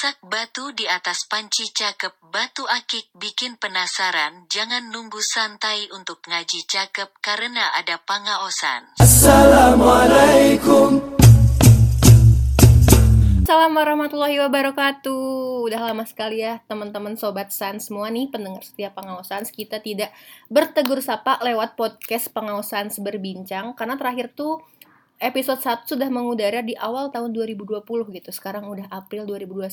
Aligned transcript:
Masak 0.00 0.16
batu 0.24 0.72
di 0.72 0.88
atas 0.88 1.28
panci 1.28 1.68
cakep 1.76 2.32
batu 2.32 2.64
akik 2.64 3.12
bikin 3.20 3.60
penasaran 3.60 4.48
jangan 4.48 4.88
nunggu 4.88 5.20
santai 5.20 5.92
untuk 5.92 6.24
ngaji 6.24 6.64
cakep 6.64 7.20
karena 7.20 7.68
ada 7.76 8.00
pangaosan. 8.08 8.96
Assalamualaikum 8.96 11.04
Assalamualaikum 13.44 13.76
warahmatullahi 13.76 14.40
wabarakatuh. 14.40 15.68
Udah 15.68 15.92
lama 15.92 16.08
sekali 16.08 16.48
ya 16.48 16.64
teman-teman 16.64 17.20
sobat 17.20 17.52
Sans 17.52 17.84
semua 17.84 18.08
nih 18.08 18.32
pendengar 18.32 18.64
setiap 18.64 18.96
pengawasan 18.96 19.44
kita 19.52 19.84
tidak 19.84 20.16
bertegur 20.48 21.04
sapa 21.04 21.36
lewat 21.44 21.76
podcast 21.76 22.32
pengawasan 22.32 22.88
berbincang 23.04 23.76
karena 23.76 24.00
terakhir 24.00 24.32
tuh 24.32 24.64
episode 25.20 25.60
1 25.60 25.84
sudah 25.84 26.08
mengudara 26.08 26.64
di 26.64 26.72
awal 26.74 27.12
tahun 27.12 27.36
2020 27.36 27.84
gitu. 28.16 28.30
Sekarang 28.32 28.66
udah 28.66 28.88
April 28.88 29.28
2021 29.28 29.70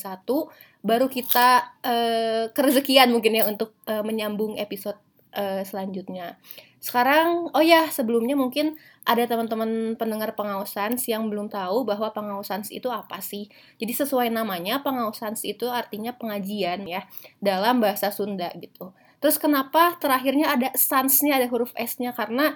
baru 0.83 1.07
kita 1.07 1.47
eh, 1.81 2.43
kerezekian 2.51 3.09
mungkin 3.09 3.39
ya 3.39 3.47
untuk 3.47 3.73
eh, 3.87 4.03
menyambung 4.03 4.59
episode 4.59 4.99
eh, 5.31 5.63
selanjutnya. 5.63 6.35
Sekarang, 6.77 7.49
oh 7.51 7.63
ya, 7.63 7.89
sebelumnya 7.89 8.37
mungkin 8.37 8.77
ada 9.01 9.25
teman-teman 9.25 9.97
pendengar 9.97 10.37
pengawasan 10.37 10.99
yang 11.09 11.25
belum 11.31 11.49
tahu 11.49 11.87
bahwa 11.87 12.13
pengawasan 12.13 12.67
itu 12.69 12.91
apa 12.93 13.17
sih. 13.23 13.49
Jadi 13.81 13.97
sesuai 13.97 14.29
namanya, 14.29 14.85
pengawasan 14.85 15.33
itu 15.41 15.65
artinya 15.67 16.13
pengajian 16.13 16.85
ya, 16.85 17.09
dalam 17.41 17.81
bahasa 17.81 18.13
Sunda 18.13 18.53
gitu. 18.61 18.93
Terus 19.17 19.41
kenapa 19.41 19.97
terakhirnya 19.97 20.53
ada 20.53 20.69
sans-nya, 20.77 21.41
ada 21.41 21.49
huruf 21.49 21.73
S-nya? 21.73 22.13
Karena 22.13 22.53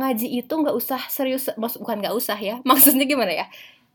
ngaji 0.00 0.40
itu 0.40 0.48
nggak 0.50 0.72
usah 0.72 1.00
serius, 1.12 1.52
maksud 1.60 1.84
bukan 1.84 2.00
nggak 2.00 2.16
usah 2.16 2.38
ya, 2.40 2.56
maksudnya 2.68 3.04
gimana 3.04 3.32
ya? 3.44 3.46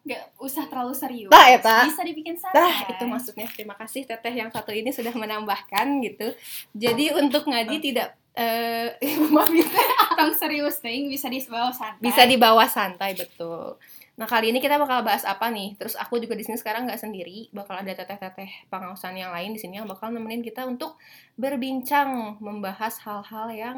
Gak 0.05 0.37
usah 0.37 0.69
terlalu 0.69 0.93
serius. 0.93 1.33
Nah, 1.33 1.49
eta. 1.49 1.89
Bisa 1.89 2.05
dibikin 2.05 2.37
santai. 2.37 2.61
Nah, 2.61 2.75
itu 2.93 3.03
maksudnya. 3.09 3.49
Terima 3.49 3.73
kasih 3.73 4.05
Teteh 4.05 4.37
yang 4.37 4.53
satu 4.53 4.69
ini 4.69 4.93
sudah 4.93 5.09
menambahkan 5.17 5.97
gitu. 6.05 6.29
Jadi 6.77 7.09
untuk 7.17 7.49
ngaji 7.49 7.81
tidak 7.81 8.13
eh 8.37 8.93
maaf 9.33 9.49
ya, 9.49 9.65
Tong 10.13 10.37
serius 10.37 10.77
nih 10.85 11.09
bisa 11.09 11.25
dibawa 11.25 11.73
santai. 11.73 12.03
bisa 12.05 12.21
dibawa 12.29 12.69
santai 12.69 13.17
betul. 13.17 13.81
Nah 14.15 14.27
kali 14.29 14.53
ini 14.53 14.61
kita 14.61 14.77
bakal 14.77 15.01
bahas 15.01 15.25
apa 15.25 15.49
nih? 15.49 15.73
Terus 15.79 15.97
aku 15.97 16.21
juga 16.21 16.37
di 16.37 16.45
sini 16.45 16.61
sekarang 16.61 16.85
nggak 16.85 17.01
sendiri, 17.01 17.49
bakal 17.49 17.73
ada 17.73 17.89
teteh-teteh 17.89 18.69
pengawasan 18.69 19.17
yang 19.17 19.33
lain 19.33 19.57
di 19.57 19.59
sini 19.59 19.81
yang 19.81 19.89
bakal 19.89 20.13
nemenin 20.13 20.45
kita 20.45 20.69
untuk 20.69 21.01
berbincang 21.35 22.37
membahas 22.37 23.01
hal-hal 23.01 23.47
yang 23.49 23.77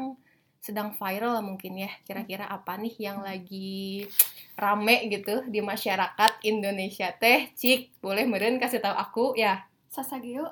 sedang 0.58 0.92
viral 0.94 1.38
lah 1.38 1.44
mungkin 1.44 1.78
ya. 1.78 1.90
Kira-kira 2.04 2.44
apa 2.46 2.76
nih 2.76 2.94
yang 2.98 3.22
lagi 3.22 4.04
rame 4.58 5.06
gitu 5.08 5.46
di 5.46 5.62
masyarakat 5.62 6.44
Indonesia 6.44 7.14
teh? 7.14 7.50
Cik, 7.54 8.02
boleh 8.02 8.26
meren 8.26 8.60
kasih 8.60 8.82
tahu 8.82 8.94
aku 8.94 9.24
ya. 9.38 9.64
Sasageo 9.88 10.44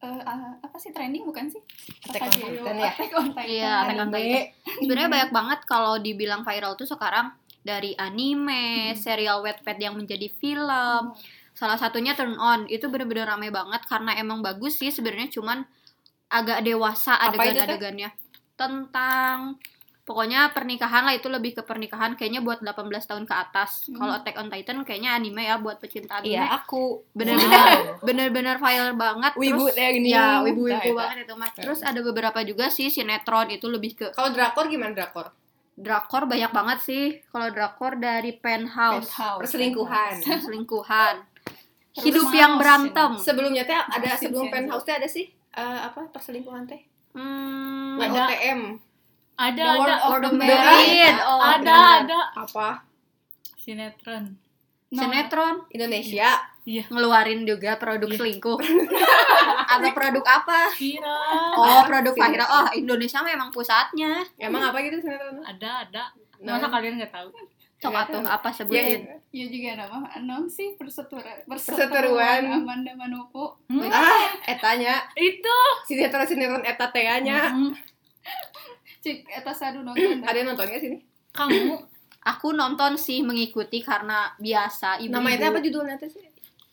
eh, 0.00 0.22
ah, 0.24 0.56
apa 0.64 0.76
sih 0.80 0.90
trending 0.90 1.28
bukan 1.28 1.52
sih? 1.52 1.60
Attack 2.08 2.24
on 2.24 2.32
Sasageo, 2.32 2.64
Titan 2.64 2.76
ya? 2.80 2.92
Attack 2.96 3.12
on 3.12 3.28
Titan. 3.36 3.46
Iya, 3.46 3.74
Attack 3.84 4.00
on. 4.00 4.08
Titan. 4.10 4.44
Sebenarnya 4.80 5.10
banyak 5.12 5.30
banget 5.30 5.60
kalau 5.68 5.94
dibilang 6.00 6.42
viral 6.42 6.72
tuh 6.74 6.88
sekarang 6.88 7.36
dari 7.60 7.92
anime, 8.00 8.96
serial 8.96 9.44
Wattpad 9.44 9.76
yang 9.76 9.94
menjadi 9.96 10.32
film. 10.40 11.12
Salah 11.52 11.76
satunya 11.76 12.16
Turn 12.16 12.40
On 12.40 12.64
itu 12.72 12.88
bener-bener 12.88 13.28
rame 13.28 13.52
banget 13.52 13.84
karena 13.84 14.16
emang 14.16 14.40
bagus 14.40 14.80
sih 14.80 14.88
sebenarnya 14.88 15.28
cuman 15.28 15.68
agak 16.32 16.64
dewasa 16.64 17.20
adegan-adegannya. 17.20 18.08
Tentang 18.60 19.56
pokoknya 20.02 20.50
pernikahan 20.50 21.06
lah 21.06 21.14
itu 21.14 21.30
lebih 21.30 21.54
ke 21.54 21.62
pernikahan 21.62 22.12
kayaknya 22.12 22.42
buat 22.42 22.60
18 22.60 22.82
tahun 22.82 23.24
ke 23.24 23.32
atas. 23.32 23.86
Hmm. 23.86 23.94
Kalau 23.94 24.12
Attack 24.18 24.36
on 24.36 24.50
Titan 24.50 24.82
kayaknya 24.82 25.14
anime 25.14 25.40
ya 25.40 25.56
buat 25.56 25.78
pecinta 25.78 26.18
anime. 26.18 26.34
Iya, 26.34 26.50
aku 26.52 27.06
Bener-bener 27.14 27.62
bener-bener 28.06 28.56
viral 28.58 28.92
banget 28.94 29.32
Wibu 29.34 29.64
terus 29.64 29.78
teh 29.78 29.88
gini. 29.94 30.10
ya 30.10 30.42
wibu-wibu 30.42 30.90
banget 30.92 31.24
itu 31.24 31.34
mas 31.34 31.54
terus 31.54 31.80
ada 31.80 32.00
beberapa 32.00 32.42
juga 32.42 32.68
sih 32.68 32.90
sinetron 32.90 33.48
itu 33.48 33.64
lebih 33.64 33.94
ke 33.94 34.06
Kalau 34.10 34.28
drakor 34.30 34.66
gimana 34.66 34.92
drakor? 34.92 35.30
drakor 35.78 36.28
banyak 36.28 36.50
banget 36.50 36.78
sih 36.82 37.04
kalau 37.30 37.48
drakor 37.48 37.96
dari 37.96 38.34
penthouse, 38.34 39.06
Penthouse. 39.08 39.40
Perselingkuhan. 39.40 40.14
selingkuhan 40.44 41.14
Terus 41.90 42.04
hidup 42.04 42.28
yang 42.30 42.52
ya. 42.54 42.58
berantem 42.58 43.10
Sebelumnya 43.16 43.62
teh 43.64 43.78
ada 43.78 44.10
sebelum 44.14 44.44
sensor. 44.44 44.52
penthouse 44.52 44.84
teh 44.84 44.94
ada 44.94 45.08
sih 45.08 45.24
eh, 45.30 45.78
apa 45.86 46.10
perselingkuhan 46.10 46.66
teh? 46.66 46.82
Hmm, 47.12 47.96
Ada. 47.96 48.06
Ada. 48.06 48.22
OTM. 48.26 48.60
Ada, 49.40 49.62
The 49.64 49.72
World 49.72 49.88
ada. 49.88 49.96
of 49.96 50.10
World 50.10 50.22
the 50.22 50.28
of 50.28 50.34
Married. 50.36 50.60
Married. 50.60 51.16
Oh, 51.24 51.40
ada, 51.40 51.76
ada. 52.04 52.20
Apa? 52.36 52.68
Sinetron. 53.56 54.24
No. 54.90 54.98
sinetron 55.00 55.54
Indonesia. 55.70 56.34
Iya. 56.60 56.84
ngeluarin 56.92 57.48
juga 57.48 57.80
produk 57.80 58.04
Iya. 58.10 58.18
selingkuh 58.20 58.58
atau 59.72 59.90
produk 59.96 60.22
apa 60.28 60.68
Viral. 60.76 61.56
oh 61.56 61.82
produk 61.88 62.12
viral 62.12 62.46
oh 62.46 62.68
Indonesia 62.76 63.24
memang 63.24 63.48
pusatnya 63.48 64.20
Emang 64.36 64.68
apa 64.68 64.76
gitu 64.84 65.00
sinetron? 65.00 65.40
Ada, 65.40 65.88
ada. 65.88 66.04
Nah. 66.44 66.60
Masa 66.60 66.68
kalian 66.68 67.00
nggak 67.00 67.10
tahu? 67.10 67.32
Cok 67.80 67.90
Nggak 67.90 68.04
atuh 68.12 68.22
apa 68.28 68.48
sebutin 68.52 69.00
Ya 69.30 69.46
juga 69.46 69.78
nama 69.78 70.04
anom 70.12 70.50
sih 70.50 70.74
perseteruan 70.74 71.46
Perseteruan. 71.46 72.42
Amanda 72.60 72.92
Manopo. 72.98 73.62
Hmm? 73.70 73.86
Ah, 73.86 74.26
etanya 74.42 75.06
Itu. 75.14 75.58
sinetron 75.86 76.26
sinetron 76.26 76.66
eta 76.66 76.90
tehnya. 76.90 77.54
Hmm, 77.54 77.70
Cik 79.00 79.30
eta 79.30 79.54
sadu 79.54 79.86
nonton. 79.86 80.20
Ada 80.26 80.36
yang 80.44 80.52
nontonnya 80.52 80.82
sini? 80.82 80.98
Kamu 81.30 81.78
aku 82.26 82.52
nonton 82.52 82.98
sih 83.00 83.22
mengikuti 83.22 83.80
karena 83.80 84.34
biasa 84.36 85.00
ibu 85.00 85.14
Namanya 85.14 85.38
teh 85.38 85.48
apa 85.48 85.58
judulnya 85.62 85.96
teh 85.96 86.10
sih? 86.10 86.26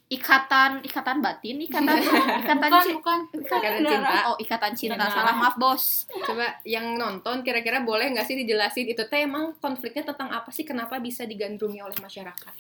Ikatan 0.08 0.80
ikatan 0.88 1.20
batin 1.20 1.60
ikatan 1.60 2.00
ikatan 2.48 2.58
bukan, 2.64 2.88
bukan. 2.96 3.20
Ikatan 3.60 3.84
cinta. 3.84 4.16
oh 4.32 4.36
ikatan 4.40 4.72
cinta 4.72 4.96
Benar. 5.04 5.12
salah 5.12 5.36
maaf 5.36 5.56
bos 5.60 6.08
Coba 6.24 6.48
yang 6.64 6.96
nonton 6.96 7.44
kira-kira 7.44 7.84
boleh 7.84 8.08
nggak 8.16 8.24
sih 8.24 8.40
dijelasin 8.40 8.88
itu 8.88 9.04
teh 9.04 9.28
emang 9.28 9.52
konfliknya 9.60 10.08
tentang 10.08 10.32
apa 10.32 10.48
sih? 10.50 10.64
Kenapa 10.64 10.96
bisa 11.04 11.28
digandrungi 11.28 11.84
oleh 11.84 11.98
masyarakat? 12.00 12.56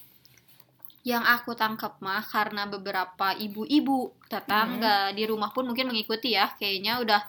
yang 1.07 1.23
aku 1.23 1.55
tangkap 1.55 1.95
mah 2.03 2.19
karena 2.19 2.67
beberapa 2.67 3.31
ibu-ibu 3.31 4.11
tetangga 4.27 5.15
di 5.15 5.23
rumah 5.23 5.55
pun 5.55 5.63
mungkin 5.63 5.87
mengikuti 5.87 6.35
ya 6.35 6.51
kayaknya 6.59 6.99
udah 6.99 7.23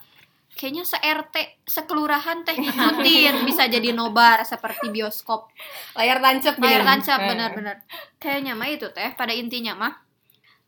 kayaknya 0.51 0.83
se 0.83 0.99
RT 0.99 1.63
sekelurahan 1.63 2.43
teh 2.43 2.59
ngikutin 2.59 3.39
bisa 3.47 3.71
jadi 3.71 3.95
nobar 3.95 4.43
seperti 4.43 4.91
bioskop 4.91 5.55
Layar 5.95 6.19
tancap 6.19 6.59
layar 6.59 6.83
tancap 6.83 7.23
Eh. 7.23 7.27
benar-benar 7.31 7.77
kayaknya 8.19 8.59
mah 8.59 8.67
itu 8.67 8.91
teh 8.91 9.15
pada 9.15 9.31
intinya 9.31 9.79
mah 9.79 9.95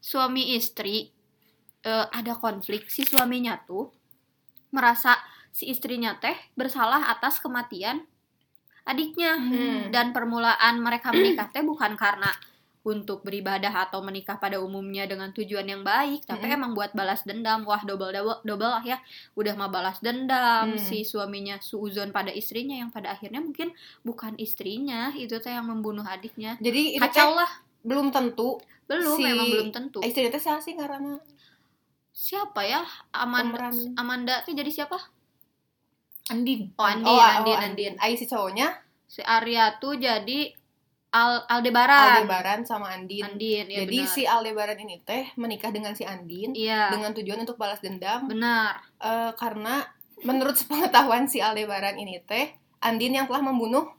suami 0.01 0.57
istri 0.57 1.13
eh, 1.81 2.07
ada 2.11 2.35
konflik 2.37 2.89
si 2.89 3.05
suaminya 3.05 3.61
tuh 3.63 3.89
merasa 4.71 5.17
si 5.51 5.67
istrinya 5.69 6.17
teh 6.17 6.35
bersalah 6.55 7.11
atas 7.11 7.39
kematian 7.39 8.05
adiknya 8.83 9.37
Hmm. 9.37 9.93
dan 9.93 10.11
permulaan 10.11 10.81
mereka 10.81 11.13
menikah 11.13 11.47
teh 11.49 11.61
bukan 11.63 11.95
karena 11.95 12.31
untuk 12.81 13.21
beribadah 13.21 13.85
atau 13.85 14.01
menikah 14.01 14.41
pada 14.41 14.57
umumnya 14.57 15.05
dengan 15.05 15.29
tujuan 15.31 15.69
yang 15.69 15.85
baik 15.85 16.25
tapi 16.25 16.49
Mm-mm. 16.49 16.57
emang 16.57 16.73
buat 16.73 16.97
balas 16.97 17.29
dendam 17.29 17.69
wah 17.69 17.85
double 17.85 18.09
double 18.09 18.41
double 18.41 18.73
lah 18.73 18.81
ya 18.81 18.97
udah 19.37 19.53
mah 19.53 19.69
balas 19.69 20.01
dendam 20.01 20.73
Hmm. 20.73 20.81
si 20.81 21.05
suaminya 21.05 21.61
suuzon 21.61 22.09
pada 22.09 22.33
istrinya 22.33 22.73
yang 22.73 22.89
pada 22.89 23.13
akhirnya 23.13 23.45
mungkin 23.45 23.77
bukan 24.01 24.33
istrinya 24.41 25.13
itu 25.13 25.37
teh 25.37 25.53
yang 25.53 25.69
membunuh 25.69 26.09
adiknya 26.09 26.57
Jadi 26.57 26.97
itu 26.97 27.05
kacau 27.05 27.37
lah 27.37 27.53
belum 27.85 28.13
tentu. 28.15 28.61
Belum 28.91 29.17
Si- 29.17 29.25
memang 29.25 29.47
belum 29.47 29.71
tentu. 29.71 29.99
Istri 30.03 30.33
teh 30.35 30.43
siapa 30.43 30.61
sih 30.61 30.75
karena 30.75 31.17
siapa 32.11 32.61
ya? 32.67 32.83
Amanda 33.15 33.71
pemeran. 33.71 33.75
Amanda 33.97 34.35
tuh 34.45 34.53
jadi 34.53 34.69
siapa? 34.69 34.99
Andin. 36.31 36.71
oh 36.79 36.87
Andin 36.87 37.11
oh, 37.11 37.19
Andin 37.19 37.57
oh, 37.59 37.59
Andin 37.59 37.95
Ai 37.99 38.15
si 38.15 38.25
cowoknya. 38.29 38.71
Si 39.11 39.19
Arya 39.25 39.83
tuh 39.83 39.99
jadi 39.99 40.55
Al 41.11 41.43
Aldebaran. 41.51 42.23
Aldebaran 42.23 42.61
sama 42.63 42.95
Andin. 42.95 43.27
Andin 43.27 43.67
ya 43.67 43.83
Jadi 43.83 43.99
benar. 43.99 44.15
si 44.15 44.23
Aldebaran 44.23 44.79
ini 44.79 45.03
teh 45.03 45.35
menikah 45.35 45.75
dengan 45.75 45.99
si 45.99 46.07
Andin 46.07 46.55
iya. 46.55 46.87
dengan 46.95 47.11
tujuan 47.11 47.43
untuk 47.43 47.59
balas 47.59 47.83
dendam. 47.83 48.31
Benar. 48.31 48.79
Eh, 49.03 49.33
karena 49.35 49.83
menurut 50.23 50.55
sepengetahuan 50.61 51.27
si 51.27 51.43
Aldebaran 51.43 51.99
ini 51.99 52.23
teh 52.23 52.55
Andin 52.79 53.19
yang 53.19 53.27
telah 53.27 53.43
membunuh 53.43 53.91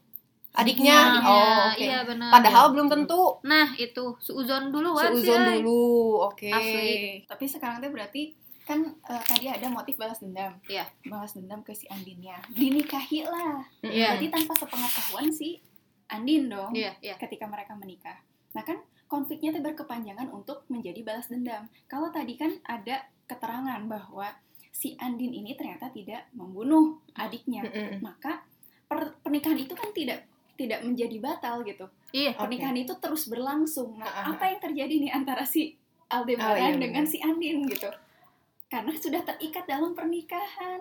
adiknya. 0.52 0.92
Adiknya, 0.94 1.24
Oh, 1.24 1.60
oke. 1.68 1.80
iya 1.80 1.98
benar 2.02 2.28
Padahal 2.30 2.64
belum 2.70 2.86
tentu. 2.86 3.22
nah 3.42 3.72
itu 3.74 4.04
suuzon 4.18 4.68
dulu 4.68 4.92
Seuzon 4.94 5.42
dulu. 5.58 5.82
Oke. 6.24 6.48
Asli. 6.48 7.24
Tapi 7.24 7.44
sekarang 7.44 7.78
teh 7.78 7.88
berarti 7.88 8.22
kan 8.62 8.78
eh, 8.84 9.22
tadi 9.22 9.48
ada 9.48 9.66
motif 9.66 9.96
balas 9.96 10.20
dendam. 10.20 10.54
Iya. 10.64 10.86
Balas 11.04 11.32
dendam 11.32 11.60
ke 11.60 11.72
si 11.72 11.88
Andinnya. 11.88 12.36
Dinikahi 12.48 13.24
lah. 13.24 13.64
Iya. 13.80 14.14
Berarti 14.14 14.26
tanpa 14.28 14.52
sepengetahuan 14.54 15.28
si 15.28 15.58
Andin 16.06 16.46
dong. 16.46 16.70
iya 16.72 16.92
iya 17.00 17.16
ketika 17.16 17.44
mereka 17.44 17.72
menikah. 17.72 18.20
Nah 18.52 18.60
kan 18.60 18.76
konfliknya 19.08 19.50
itu 19.50 19.60
berkepanjangan 19.60 20.28
untuk 20.28 20.68
menjadi 20.68 21.00
balas 21.00 21.26
dendam. 21.26 21.68
Kalau 21.84 22.08
tadi 22.08 22.36
kan 22.36 22.52
ada 22.62 23.00
keterangan 23.24 23.80
bahwa 23.84 24.28
si 24.68 24.92
Andin 24.96 25.32
ini 25.32 25.52
ternyata 25.52 25.88
tidak 25.88 26.28
membunuh 26.32 26.96
adiknya, 27.12 27.60
Mm-mm. 27.62 28.00
maka 28.00 28.44
per- 28.84 29.16
pernikahan 29.20 29.56
itu 29.56 29.72
kan 29.72 29.88
tidak 29.92 30.24
tidak 30.54 30.80
menjadi 30.82 31.16
batal 31.18 31.62
gitu. 31.62 31.88
iya 32.10 32.32
Pernikahan 32.32 32.76
itu 32.76 32.92
terus 32.96 33.26
berlangsung. 33.26 33.96
Nah, 33.96 34.06
Ah, 34.06 34.16
ah, 34.22 34.24
apa 34.36 34.44
yang 34.46 34.60
terjadi 34.60 34.94
nih 35.00 35.10
antara 35.10 35.42
si 35.42 35.74
Aldebaran 36.06 36.52
Oh, 36.52 36.56
iya, 36.58 36.76
dengan 36.76 37.04
si 37.04 37.16
Andin 37.18 37.64
gitu. 37.64 37.88
Karena 38.66 38.92
sudah 38.94 39.20
terikat 39.22 39.64
dalam 39.64 39.92
pernikahan. 39.92 40.80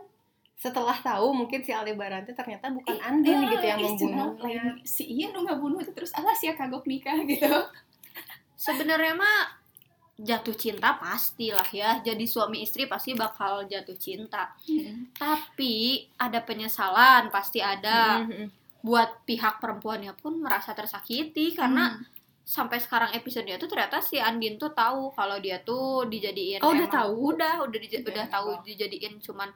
Setelah 0.56 0.94
tahu 0.94 1.34
mungkin 1.34 1.60
si 1.60 1.72
Aldebaran 1.72 2.22
itu 2.22 2.32
ternyata 2.32 2.70
bukan 2.70 2.92
Eh, 2.92 3.02
Andin 3.02 3.40
gitu 3.48 3.66
yang 3.66 3.80
lain 3.82 3.98
si 4.84 5.04
iya 5.10 5.32
nu 5.32 5.42
nggak 5.42 5.58
bunuh 5.58 5.80
itu 5.80 5.92
terus 5.92 6.12
alas 6.14 6.38
ya 6.40 6.54
kagok 6.54 6.86
nikah 6.86 7.18
gitu. 7.26 7.50
sebenarnya 8.56 9.18
mah 9.18 9.58
jatuh 10.22 10.54
cinta 10.54 11.02
pastilah 11.02 11.66
ya 11.74 11.98
jadi 12.00 12.22
suami 12.24 12.62
istri 12.62 12.86
pasti 12.86 13.18
bakal 13.18 13.66
jatuh 13.66 13.98
cinta 13.98 14.54
tapi 15.18 16.06
ada 16.16 16.38
penyesalan 16.40 17.34
pasti 17.34 17.58
ada 17.58 18.22
Mm-mm. 18.22 18.46
Buat 18.82 19.24
pihak 19.24 19.58
perempuannya 19.58 20.14
pun 20.16 20.38
merasa 20.38 20.72
tersakiti 20.72 21.54
karena 21.54 21.94
Hmm. 21.94 22.04
sampai 22.44 22.78
sekarang 22.78 23.14
episode 23.14 23.46
tuh 23.56 23.66
ternyata 23.66 24.00
si 24.00 24.18
Andin 24.18 24.58
tuh 24.58 24.72
tahu 24.72 25.10
kalau 25.12 25.38
dia 25.38 25.62
tuh 25.62 26.04
dijadiin 26.04 26.60
Oh, 26.60 26.74
udah 26.74 26.90
tahu? 26.90 27.32
udah 27.32 27.62
udah 27.62 27.78
dij- 27.80 28.02
Udah. 28.02 28.12
udah 28.12 28.26
tahu 28.28 28.50
dijadiin 28.64 29.18
cuman 29.18 29.50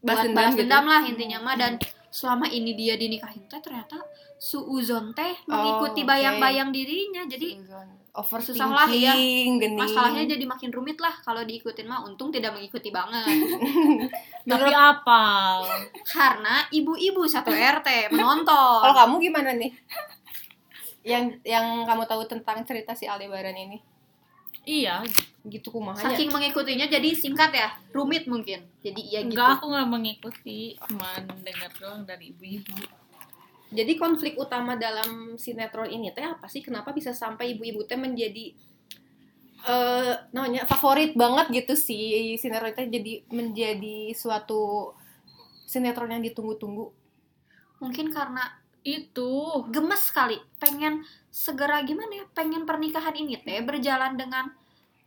buat 0.00 0.24
dendam 0.24 0.34
balas 0.34 0.52
gitu. 0.52 0.60
dendam 0.64 0.84
lah 0.84 1.02
intinya 1.04 1.38
Hmm. 1.38 1.44
mah 1.44 1.54
dan 1.54 1.72
selama 2.18 2.50
ini 2.50 2.74
dia 2.74 2.98
dinikahin 2.98 3.46
teh 3.46 3.62
ternyata 3.62 3.94
suuzon 4.36 5.14
teh 5.14 5.34
Oh, 5.44 5.54
mengikuti 5.54 6.02
bayang-bayang 6.02 6.70
dirinya 6.70 7.22
jadi 7.24 7.54
overthinking, 8.12 8.58
susah 8.58 8.68
lah 8.68 8.90
ya. 8.90 9.14
gening. 9.14 9.78
masalahnya 9.78 10.26
jadi 10.26 10.44
makin 10.44 10.70
rumit 10.70 10.98
lah 10.98 11.14
kalau 11.22 11.42
diikutin 11.42 11.86
mah 11.86 12.02
untung 12.02 12.34
tidak 12.34 12.50
mengikuti 12.50 12.90
banget 12.90 13.22
Tapi 14.48 14.72
apa? 14.72 15.22
karena 16.02 16.66
ibu-ibu 16.70 17.22
satu 17.24 17.52
RT 17.52 18.10
menonton 18.10 18.80
Kalau 18.80 18.96
kamu 18.96 19.14
gimana 19.22 19.54
nih? 19.54 19.70
Yang 21.04 21.38
yang 21.44 21.84
kamu 21.84 22.02
tahu 22.04 22.26
tentang 22.26 22.64
cerita 22.64 22.92
si 22.92 23.06
Aldebaran 23.06 23.54
ini? 23.54 23.78
Iya, 24.68 25.00
Gitu 25.48 25.72
kumahanya. 25.72 26.12
saking 26.12 26.28
mengikutinya 26.28 26.92
jadi 26.92 27.08
singkat 27.16 27.56
ya 27.56 27.72
rumit 27.96 28.28
mungkin 28.28 28.68
jadi 28.84 29.00
iya 29.00 29.20
gitu 29.24 29.32
enggak 29.32 29.48
aku 29.56 29.64
nggak 29.72 29.88
mengikuti, 29.88 30.76
cuman 30.76 31.24
dengar 31.40 31.72
doang 31.80 32.04
dari 32.04 32.36
ibu-ibu. 32.36 32.76
Jadi 33.72 33.92
konflik 33.96 34.36
utama 34.36 34.76
dalam 34.76 35.40
sinetron 35.40 35.88
ini 35.88 36.12
teh 36.12 36.24
apa 36.24 36.48
sih? 36.52 36.60
Kenapa 36.60 36.92
bisa 36.92 37.16
sampai 37.16 37.56
ibu-ibu 37.56 37.88
teh 37.88 37.96
menjadi 37.96 38.52
eh 39.58 40.14
namanya 40.30 40.68
favorit 40.68 41.18
banget 41.18 41.64
gitu 41.64 41.74
sih 41.74 42.36
sinetron 42.36 42.76
teh 42.76 42.86
jadi 42.92 43.24
menjadi 43.32 44.12
suatu 44.12 44.92
sinetron 45.64 46.12
yang 46.12 46.24
ditunggu-tunggu. 46.24 46.92
mungkin 47.78 48.10
karena 48.10 48.57
Itu 48.80 49.30
gemes 49.66 50.02
sekali 50.04 50.38
pengen 50.56 51.02
segera 51.28 51.80
gimana 51.80 52.10
ya 52.12 52.24
pengen 52.30 52.62
pernikahan 52.62 53.12
ini 53.12 53.36
teh 53.36 53.60
berjalan 53.60 54.14
dengan 54.14 54.50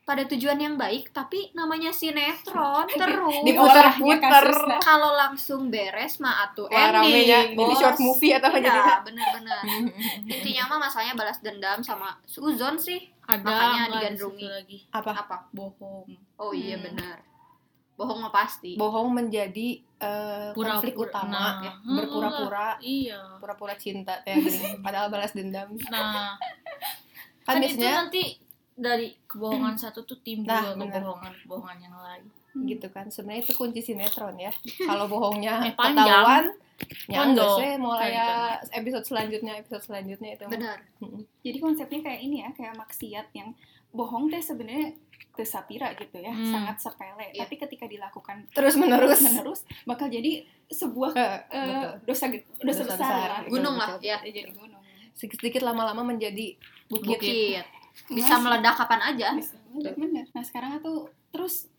pada 0.02 0.26
tujuan 0.26 0.58
yang 0.58 0.76
baik 0.76 1.10
tapi 1.10 1.52
namanya 1.52 1.90
sinetron 1.90 2.90
terus 3.00 3.38
Diputar-putar. 3.44 4.48
kalau 4.80 5.14
langsung 5.14 5.68
beres 5.68 6.18
mah 6.18 6.44
atuh 6.44 6.68
ending 6.68 7.30
jadi 7.30 7.54
bos. 7.54 7.78
short 7.78 8.00
movie 8.00 8.34
atau 8.34 8.48
apa 8.48 8.58
Iya, 8.58 8.66
jadinya? 8.66 8.96
bener-bener 9.02 9.62
intinya 10.34 10.64
mah 10.68 10.80
masalahnya 10.82 11.14
balas 11.14 11.38
dendam 11.40 11.80
sama 11.80 12.18
Suzon 12.26 12.76
sih 12.76 12.98
ada 13.24 13.46
Makanya 13.46 13.84
digandrungi. 13.94 14.46
lagi 14.50 14.80
Apa? 14.90 15.12
apa 15.16 15.38
bohong. 15.52 16.10
oh 16.36 16.52
iya 16.52 16.76
Hmm. 16.76 16.86
benar 16.88 17.18
bohong 18.02 18.20
mah 18.20 18.34
pasti 18.34 18.74
Bohong 18.74 19.14
menjadi 19.14 19.68
eh, 19.96 20.50
Pura-pura- 20.52 20.74
konflik 20.74 20.96
utama 20.98 21.30
nah, 21.30 21.54
ya. 21.62 21.74
hmm, 21.78 21.96
Berpura-pura 21.96 22.68
Iya. 22.80 23.38
pura-pura 23.38 23.74
cinta 23.76 24.18
gini. 24.26 24.42
padahal 24.82 25.08
balas 25.08 25.32
dendam. 25.32 25.70
Nah, 25.88 26.34
Kan 27.42 27.58
kan, 27.58 27.58
itu 27.60 27.78
biasanya 27.78 27.94
nanti 28.02 28.24
dari 28.74 29.14
kebohongan 29.24 29.78
satu 29.84 30.02
tuh 30.02 30.18
timbul 30.20 30.50
Nah, 30.50 30.74
benar. 30.74 30.98
kebohongan-kebohongan 30.98 31.78
yang 31.80 31.94
lain. 31.96 32.26
Gitu 32.54 32.88
kan 32.88 33.08
sebenarnya 33.08 33.42
itu 33.42 33.54
kunci 33.54 33.80
sinetron 33.82 34.36
ya 34.36 34.52
kalau 34.90 35.06
bohongnya 35.06 35.64
Eh, 35.64 35.72
ketahuan 35.72 36.46
ya 37.08 37.22
enggak 37.24 37.46
Pondok. 37.46 37.58
sih 37.58 37.72
mulai 37.78 38.10
ya 38.10 38.28
episode 38.72 39.06
selanjutnya 39.06 39.54
episode 39.56 39.84
selanjutnya 39.84 40.30
itu 40.34 40.46
benar 40.46 40.78
Mm-mm. 41.00 41.22
Jadi 41.40 41.58
konsepnya 41.58 42.00
kayak 42.02 42.22
ini 42.22 42.38
ya, 42.40 42.50
kayak 42.52 42.74
maksiat 42.76 43.28
yang 43.32 43.50
bohong 43.90 44.28
teh 44.28 44.38
sebenarnya 44.38 44.94
tesapira 45.32 45.90
gitu 45.94 46.18
ya, 46.18 46.30
Hmm. 46.30 46.44
sangat 46.46 46.76
sepele. 46.78 47.24
Iya. 47.30 47.42
Tapi 47.42 47.56
ketika 47.58 47.86
dilakukan 47.86 48.46
terus 48.52 48.76
menerus 48.76 49.20
menerus 49.22 49.60
bakal 49.84 50.06
jadi 50.06 50.44
sebuah 50.68 51.12
eh, 51.14 51.40
betul. 51.48 51.92
dosa 52.06 52.26
dosa, 52.28 52.62
Dosa 52.62 52.82
besar. 52.86 52.98
besar. 53.00 53.30
Gunung 53.48 53.76
lah 53.76 53.96
ya 54.00 54.20
Jadi 54.20 54.52
gunung. 54.52 54.82
sedikit 55.14 55.62
lama-lama 55.62 56.04
menjadi 56.04 56.56
bukit, 56.88 57.16
bukit 57.16 57.64
bisa 58.08 58.36
meledak 58.38 58.76
kapan 58.76 59.02
aja 59.08 59.28
Bisa, 59.34 59.56
bener-bener. 59.70 60.26
Nah 60.30 60.44
sekarang 60.44 60.78
tuh 60.78 61.00
terus 61.30 61.71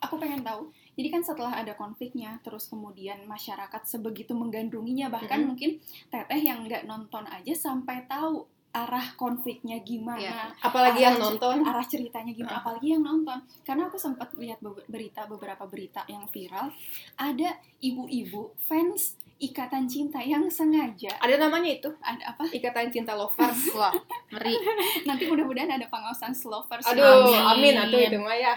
aku 0.00 0.14
pengen 0.16 0.42
tahu. 0.42 0.70
Jadi 0.94 1.08
kan 1.10 1.22
setelah 1.26 1.52
ada 1.58 1.74
konfliknya, 1.74 2.38
terus 2.46 2.70
kemudian 2.70 3.26
masyarakat 3.26 3.82
sebegitu 3.82 4.30
menggandrunginya, 4.34 5.10
bahkan 5.10 5.42
Mm-mm. 5.42 5.48
mungkin 5.54 5.70
teteh 6.08 6.40
yang 6.40 6.62
nggak 6.66 6.86
nonton 6.86 7.26
aja 7.26 7.54
sampai 7.54 8.06
tahu 8.06 8.46
arah 8.74 9.14
konfliknya 9.14 9.78
gimana, 9.86 10.18
Iya. 10.18 10.50
apalagi 10.58 10.98
yang 10.98 11.14
nonton 11.14 11.62
arah 11.62 11.86
ceritanya 11.86 12.34
gimana, 12.34 12.58
apalagi 12.58 12.90
yang 12.90 13.06
nonton. 13.06 13.38
Karena 13.62 13.86
aku 13.86 13.94
sempat 13.94 14.34
lihat 14.34 14.58
be- 14.58 14.82
berita 14.90 15.30
beberapa 15.30 15.62
berita 15.66 16.02
yang 16.10 16.26
viral, 16.26 16.74
ada 17.14 17.54
ibu-ibu 17.78 18.50
fans 18.66 19.14
ikatan 19.36 19.84
cinta 19.84 20.18
yang 20.18 20.46
sengaja 20.46 21.10
ada 21.16 21.34
namanya 21.36 21.70
itu 21.72 21.90
ada 21.98 22.22
apa? 22.28 22.46
ikatan 22.48 22.88
cinta 22.88 23.12
lovers 23.12 23.70
wah 23.74 23.90
ngeri 24.28 24.54
Nanti 25.02 25.26
mudah-mudahan 25.26 25.68
ada 25.70 25.86
pengawasan 25.86 26.32
lovers. 26.40 26.84
aduh 26.84 27.28
amin 27.48 27.72
Amin. 27.72 27.74
atuh 27.76 28.00
itu 28.00 28.18
mah 28.18 28.32
ya 28.32 28.54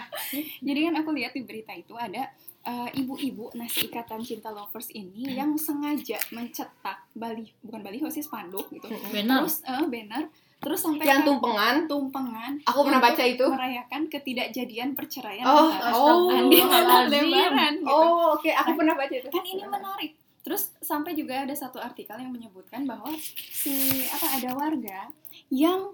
Jadi 0.58 0.78
kan 0.82 0.94
aku 0.96 1.10
lihat 1.12 1.32
di 1.32 1.42
berita 1.42 1.72
itu 1.72 1.92
ada 1.92 2.30
eh, 2.60 2.88
ibu-ibu 2.94 3.50
nah 3.52 3.64
si 3.64 3.86
ikatan 3.86 4.20
cinta 4.20 4.48
lovers 4.48 4.88
ini 4.90 5.24
Hmm. 5.24 5.34
yang 5.34 5.50
sengaja 5.54 6.18
mencetak 6.30 7.10
bali 7.12 7.50
bukan 7.60 7.80
baliho 7.80 8.06
sih 8.06 8.20
spanduk 8.20 8.70
gitu. 8.70 8.86
Benar. 9.08 9.42
Terus 9.42 9.56
eh, 9.62 9.84
banner 9.84 10.24
terus 10.58 10.80
sampai 10.80 11.06
yang 11.06 11.22
tumpengan 11.22 11.86
tumpengan 11.86 12.58
Aku 12.64 12.82
pernah 12.82 12.98
baca 12.98 13.22
itu. 13.22 13.46
merayakan 13.46 14.06
ketidakjadian 14.06 14.90
perceraian 14.92 15.42
Oh, 15.42 15.70
oh. 15.70 16.26
Andi. 16.28 16.58
Aldebaran 16.58 17.74
gitu. 17.78 17.86
oh 17.88 18.34
oke 18.34 18.50
aku 18.52 18.70
pernah 18.74 18.94
baca 18.94 19.10
itu 19.12 19.28
Kan 19.28 19.44
ini 19.44 19.62
menarik. 19.64 20.12
Terus 20.42 20.72
sampai 20.80 21.12
juga 21.18 21.44
ada 21.44 21.52
satu 21.52 21.82
artikel 21.82 22.16
yang 22.16 22.32
menyebutkan 22.32 22.86
bahwa 22.88 23.10
si 23.52 24.04
apa 24.08 24.38
ada 24.38 24.50
warga 24.56 25.10
yang 25.52 25.92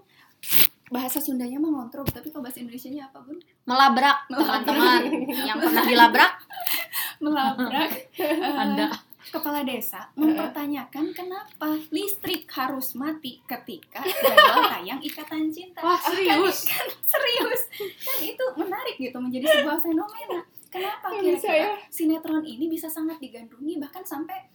bahasa 0.93 1.17
Sundanya 1.17 1.57
mengontrol 1.57 2.05
tapi 2.05 2.29
kalau 2.29 2.45
bahasa 2.45 2.61
Indonesianya 2.61 3.09
apa 3.09 3.25
bun? 3.25 3.41
melabrak 3.65 4.29
teman-teman 4.29 5.01
yang 5.33 5.57
pernah 5.57 5.81
dilabrak 5.81 6.33
melabrak 7.23 7.91
Anda. 8.61 8.87
kepala 9.35 9.65
desa 9.67 10.07
mempertanyakan 10.15 11.11
kenapa 11.11 11.75
listrik 11.89 12.47
harus 12.55 12.95
mati 12.95 13.41
ketika 13.43 13.99
jadwal 14.05 14.69
tayang 14.71 15.01
ikatan 15.03 15.51
cinta. 15.51 15.83
Wah, 15.83 15.99
serius? 15.99 16.63
Kan, 16.63 16.85
kan 16.85 16.87
serius. 17.03 17.61
Kan 17.99 18.17
itu 18.21 18.45
menarik 18.55 18.95
gitu 18.95 19.17
menjadi 19.19 19.59
sebuah 19.59 19.83
fenomena. 19.83 20.39
Kenapa 20.75 21.07
kira-kira 21.23 21.55
ya. 21.55 21.71
sinetron 21.87 22.43
ini 22.43 22.67
bisa 22.67 22.91
sangat 22.91 23.23
digandrungi 23.23 23.79
bahkan 23.79 24.03
sampai 24.03 24.51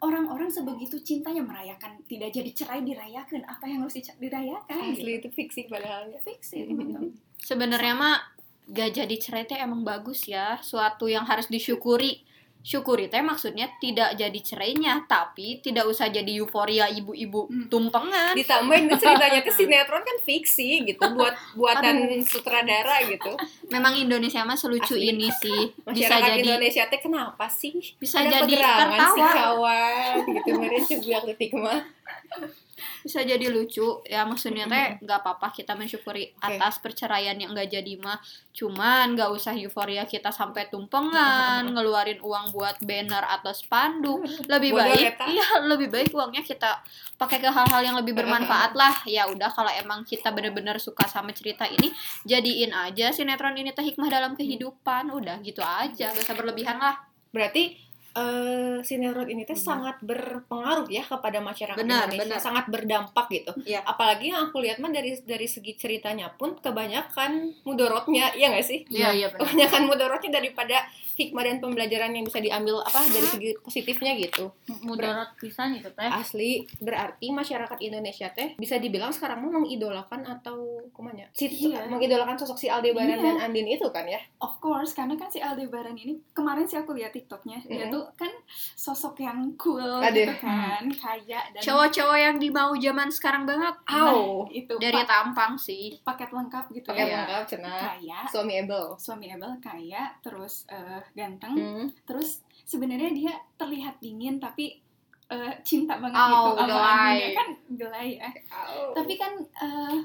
orang-orang 0.00 0.48
sebegitu 0.48 0.98
cintanya 0.98 1.44
merayakan 1.44 2.00
tidak 2.08 2.32
jadi 2.32 2.50
cerai 2.56 2.80
dirayakan 2.82 3.44
apa 3.44 3.64
yang 3.68 3.84
harus 3.84 3.94
dirayakan 3.94 4.96
asli 4.96 5.20
itu 5.20 5.28
fiksi 5.28 5.68
padahal 5.68 6.08
itu 6.08 6.72
betul. 6.72 7.12
sebenarnya 7.38 7.94
mah 7.94 8.16
gak 8.72 8.90
jadi 8.96 9.16
cerai 9.20 9.44
teh 9.44 9.60
emang 9.60 9.84
bagus 9.84 10.24
ya 10.24 10.56
suatu 10.64 11.04
yang 11.04 11.28
harus 11.28 11.52
disyukuri 11.52 12.24
syukuri 12.60 13.08
teh 13.08 13.18
maksudnya 13.18 13.72
tidak 13.76 14.12
jadi 14.14 14.38
cerainya 14.38 15.04
tapi 15.04 15.58
tidak 15.58 15.84
usah 15.84 16.06
jadi 16.06 16.28
euforia 16.36 16.86
ibu-ibu 16.86 17.40
Hmm. 17.42 17.66
tumpengan. 17.66 18.36
Ditambahin 18.36 18.84
itu 18.84 18.96
ceritanya 19.02 19.40
tuh 19.40 19.54
sinetron 19.54 20.02
kan 20.02 20.16
fiksi 20.18 20.84
gitu 20.84 21.00
buat 21.12 21.32
buatan 21.54 21.96
sutradara 22.22 23.00
gitu. 23.04 23.32
Memang 23.66 23.96
Indonesia 23.96 24.42
mah 24.42 24.54
selucu 24.54 24.92
Asli. 24.92 25.08
ini 25.08 25.28
sih. 25.32 25.72
Bisa 25.88 26.12
masyarakat 26.12 26.28
jadi 26.30 26.40
Indonesia 26.46 26.82
teh 26.86 27.00
kenapa 27.00 27.46
sih? 27.48 27.74
Bisa 27.96 28.20
ada 28.20 28.28
jadi 28.38 28.52
pegerangan 28.52 28.88
sih 29.08 29.22
tertawa. 29.22 29.32
kawan 29.32 30.14
gitu 30.30 30.50
mereka 30.52 30.78
cebuak 30.86 31.22
detik 31.26 31.52
mah 31.54 31.80
bisa 33.00 33.20
jadi 33.24 33.46
lucu. 33.48 34.00
Ya 34.04 34.24
maksudnya 34.24 34.68
teh 34.68 35.00
nggak 35.00 35.18
apa-apa 35.24 35.52
kita 35.52 35.76
mensyukuri 35.76 36.32
Oke. 36.36 36.56
atas 36.56 36.80
perceraian 36.80 37.36
yang 37.36 37.52
nggak 37.52 37.70
jadi 37.72 37.92
mah. 38.00 38.20
Cuman 38.52 39.16
nggak 39.16 39.30
usah 39.32 39.56
euforia 39.56 40.04
kita 40.04 40.32
sampai 40.32 40.68
tumpengan 40.68 41.64
ngeluarin 41.74 42.20
uang 42.20 42.52
buat 42.52 42.80
banner 42.84 43.24
atau 43.40 43.52
spanduk. 43.52 44.24
Lebih 44.52 44.70
Bodoh, 44.76 44.84
baik 44.92 45.16
Eta. 45.16 45.24
iya 45.28 45.48
lebih 45.64 45.88
baik 45.92 46.10
uangnya 46.12 46.42
kita 46.44 46.82
pakai 47.20 47.38
ke 47.38 47.48
hal-hal 47.52 47.80
yang 47.84 47.96
lebih 47.96 48.16
bermanfaat 48.16 48.72
lah. 48.76 49.04
Ya 49.04 49.28
udah 49.28 49.52
kalau 49.52 49.70
emang 49.72 50.04
kita 50.04 50.32
bener-bener 50.32 50.76
suka 50.80 51.04
sama 51.08 51.32
cerita 51.36 51.68
ini 51.68 51.92
jadiin 52.24 52.72
aja 52.72 53.12
sinetron 53.12 53.56
ini 53.56 53.72
teh 53.72 53.84
hikmah 53.84 54.08
dalam 54.08 54.32
kehidupan. 54.36 55.12
Udah 55.12 55.40
gitu 55.44 55.60
aja 55.60 56.12
gak 56.12 56.24
usah 56.24 56.36
berlebihan 56.36 56.80
lah. 56.80 56.96
Berarti 57.30 57.89
eh, 58.16 58.78
sinetron 58.82 59.28
ini 59.30 59.46
tuh 59.46 59.54
Benar. 59.54 59.66
sangat 59.66 59.96
berpengaruh 60.02 60.88
ya 60.90 61.02
kepada 61.06 61.38
masyarakat 61.38 61.78
Benar, 61.78 62.10
Indonesia, 62.10 62.36
benar. 62.36 62.40
sangat 62.42 62.64
berdampak 62.66 63.26
gitu. 63.30 63.52
Iya. 63.62 63.80
Apalagi 63.86 64.34
yang 64.34 64.50
aku 64.50 64.58
lihat 64.62 64.82
mah 64.82 64.90
dari 64.90 65.14
dari 65.22 65.46
segi 65.46 65.78
ceritanya 65.78 66.32
pun 66.34 66.58
kebanyakan 66.58 67.62
mudorotnya, 67.62 68.34
iya 68.34 68.50
nggak 68.50 68.66
sih? 68.66 68.82
Iya, 68.90 69.08
iya 69.14 69.26
benar. 69.30 69.46
Kebanyakan 69.46 69.82
mudorotnya 69.86 70.30
daripada 70.42 70.76
hikmah 71.20 71.42
dan 71.42 71.56
pembelajaran 71.58 72.10
yang 72.10 72.24
bisa 72.24 72.38
diambil 72.38 72.80
apa 72.80 73.04
dari 73.04 73.26
segi 73.26 73.50
positifnya 73.58 74.16
gitu. 74.16 74.48
Mudarat 74.80 75.36
pisan 75.36 75.74
itu 75.74 75.90
teh. 75.90 76.08
Asli 76.08 76.50
berarti 76.76 77.28
masyarakat 77.30 77.78
Indonesia 77.78 78.30
teh 78.30 78.56
bisa 78.56 78.76
dibilang 78.76 79.10
sekarang 79.10 79.40
mah 79.40 79.52
mengidolakan 79.54 80.24
atau 80.24 80.64
kumanya? 80.90 81.28
Si, 81.32 81.46
Iya. 81.46 81.84
mengidolakan 81.86 82.34
sosok 82.34 82.56
si 82.56 82.66
Aldebaran 82.66 83.12
Iya. 83.12 83.36
dan 83.36 83.36
Andin 83.42 83.68
itu 83.68 83.84
kan 83.86 84.04
ya? 84.04 84.18
Of 84.38 84.56
course, 84.58 84.92
karena 84.92 85.14
kan 85.14 85.28
si 85.28 85.38
Aldebaran 85.38 85.92
ini 85.94 86.16
kemarin 86.30 86.64
sih 86.64 86.76
aku 86.76 86.92
lihat 86.92 87.10
TikToknya, 87.10 87.60
dia 87.62 87.84
Mm-mm. 87.84 87.92
tuh 87.92 88.04
kan 88.16 88.32
sosok 88.74 89.18
yang 89.18 89.36
cool 89.56 89.82
Aduh. 90.00 90.14
gitu 90.16 90.34
kan, 90.38 90.82
kaya 90.90 91.40
dan 91.50 91.60
Cowok-cowok 91.60 92.18
yang 92.18 92.36
dimau 92.36 92.72
zaman 92.74 93.08
sekarang 93.08 93.44
banget. 93.44 93.74
Au. 93.86 94.46
itu 94.48 94.72
Dari 94.76 94.96
pa- 94.96 95.08
tampang 95.10 95.54
sih. 95.54 95.98
paket 96.00 96.30
lengkap 96.30 96.64
gitu 96.70 96.86
Pakai 96.86 97.04
ya. 97.04 97.16
lengkap 97.20 97.42
cenah. 97.46 97.78
Kaya, 97.92 98.18
Suami 98.26 98.52
Ebel. 98.56 98.86
suami 98.96 99.26
Abel 99.28 99.52
kaya, 99.58 100.14
terus 100.20 100.64
eh, 100.66 101.00
ganteng, 101.12 101.54
Hmm. 101.54 101.86
terus 102.02 102.40
sebenarnya 102.62 103.10
dia 103.10 103.32
terlihat 103.54 103.98
dingin 103.98 104.36
tapi 104.36 104.78
eh, 105.26 105.54
cinta 105.62 105.94
banget 105.96 106.18
Oh, 106.18 106.52
gitu 106.52 106.66
sama 106.66 107.06
kan 107.32 107.48
gelai 107.70 108.08
ya. 108.16 108.30
Tapi 108.92 109.14
kan 109.14 109.32
eh, 109.38 109.96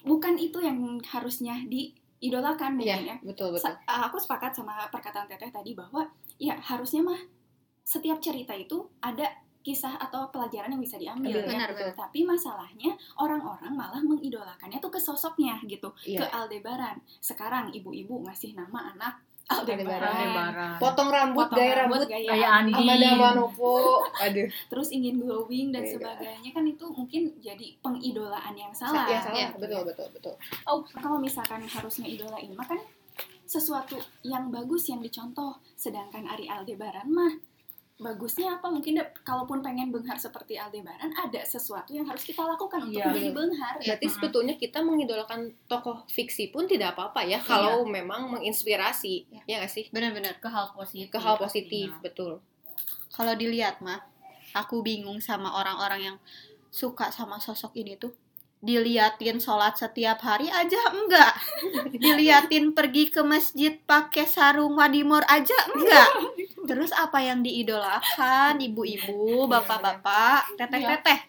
bukan 0.00 0.34
itu 0.34 0.58
yang 0.58 0.78
harusnya 1.02 1.60
diidolakan 1.64 2.78
mungkin 2.78 3.04
Iya, 3.04 3.12
ya. 3.12 3.16
betul 3.20 3.52
betul. 3.52 3.68
Sa- 3.68 3.80
uh, 3.84 4.08
aku 4.08 4.16
sepakat 4.16 4.54
sama 4.54 4.88
perkataan 4.88 5.26
Teteh 5.26 5.50
tadi 5.50 5.74
bahwa 5.74 6.08
ya 6.36 6.56
harusnya 6.56 7.04
mah 7.04 7.20
setiap 7.82 8.16
cerita 8.18 8.52
itu 8.52 8.80
ada 8.98 9.28
kisah 9.58 9.98
atau 9.98 10.30
pelajaran 10.30 10.70
yang 10.70 10.80
bisa 10.80 10.96
diambil 10.96 11.28
Ambil, 11.34 11.44
ya. 11.44 11.68
benar. 11.68 11.68
Tapi 11.92 12.24
masalahnya 12.24 12.96
orang-orang 13.18 13.74
malah 13.74 14.00
mengidolakannya 14.00 14.78
tuh 14.78 14.88
ke 14.88 14.96
sosoknya 14.96 15.60
gitu, 15.62 15.92
ke 15.98 16.16
Iya. 16.16 16.32
Aldebaran. 16.32 16.96
Sekarang 17.18 17.68
ibu-ibu 17.68 18.24
ngasih 18.24 18.56
nama 18.56 18.96
anak 18.96 19.20
Aldebaran. 19.48 20.12
Aldebaran. 20.12 20.76
Potong 20.76 21.08
rambut, 21.08 21.48
Potong 21.48 21.56
gaya 21.56 21.74
rambut 21.80 22.04
gaya 22.04 22.28
Kayak 22.28 22.50
Andi. 22.52 22.72
Amanda 22.76 23.10
Manopo. 23.16 24.04
Aduh, 24.20 24.48
terus 24.68 24.88
ingin 24.92 25.16
glowing 25.18 25.72
dan 25.72 25.82
Iya. 25.82 25.92
sebagainya 25.96 26.50
kan 26.52 26.64
itu 26.64 26.84
mungkin 26.86 27.22
jadi 27.40 27.66
pengidolaan 27.80 28.52
yang 28.52 28.68
salah. 28.70 29.08
ya 29.08 29.18
salah, 29.18 29.34
Iya. 29.34 29.48
betul 29.56 29.82
betul 29.82 30.08
betul. 30.12 30.34
Oh, 30.64 30.84
kalau 30.92 31.16
misalkan 31.16 31.64
harusnya 31.64 32.04
idolain 32.04 32.52
mah 32.52 32.66
kan 32.66 32.80
sesuatu 33.42 33.96
yang 34.20 34.52
bagus 34.52 34.86
yang 34.86 35.00
dicontoh. 35.00 35.56
Sedangkan 35.72 36.28
Ari 36.28 36.44
Aldebaran 36.44 37.08
mah 37.08 37.32
bagusnya 37.98 38.54
apa? 38.54 38.66
Mungkin 38.66 38.94
da- 38.94 39.10
kalaupun 39.18 39.58
pengen 39.58 39.90
benghar 39.90 40.14
seperti 40.14 40.54
Aldebaran 40.54 41.10
ada 41.12 41.42
sesuatu 41.42 41.90
yang 41.90 42.02
harus 42.04 42.22
kita 42.22 42.40
lakukan 42.40 42.80
untuk 42.80 42.94
Iya. 42.96 43.10
menjadi 43.10 43.30
benghar. 43.32 43.74
Berarti 43.76 44.00
Mm-mm. 44.00 44.14
sebetulnya 44.14 44.54
kita 44.54 44.78
mengidolakan 44.80 45.40
tokoh 45.66 46.06
fiksi 46.06 46.48
pun 46.48 46.64
tidak 46.64 46.94
apa-apa 46.94 47.22
ya 47.22 47.38
kalau 47.40 47.82
memang 47.84 48.30
menginspirasi, 48.30 49.26
Iya. 49.28 49.42
ya 49.44 49.54
nggak 49.58 49.72
sih? 49.72 49.84
Benar-benar. 49.88 50.38
ke 50.38 50.46
hal 50.46 50.70
positif. 50.70 51.10
Ke 51.10 51.18
hal 51.18 51.34
positif, 51.36 51.86
pastinya. 51.90 52.02
betul. 52.04 52.32
Kalau 53.10 53.34
dilihat 53.34 53.80
mah, 53.80 53.98
aku 54.52 54.80
bingung 54.80 55.18
sama 55.18 55.50
orang-orang 55.52 56.00
yang 56.04 56.16
suka 56.70 57.10
sama 57.10 57.36
sosok 57.36 57.74
ini 57.74 57.94
tuh. 57.94 58.14
Diliatin 58.58 59.38
sholat 59.38 59.74
setiap 59.74 60.18
hari 60.20 60.46
aja 60.48 60.78
enggak. 60.88 61.30
Diliatin 61.94 62.70
pergi 62.72 63.06
ke 63.06 63.22
masjid 63.22 63.78
pakai 63.80 64.26
sarung 64.26 64.74
wadimor 64.74 65.22
aja 65.24 65.54
enggak. 65.68 66.10
Terus 66.68 66.92
apa 66.92 67.18
yang 67.24 67.40
diidolakan 67.40 68.60
ibu-ibu, 68.60 69.48
bapak-bapak, 69.48 70.52
teteh-teteh? 70.60 71.20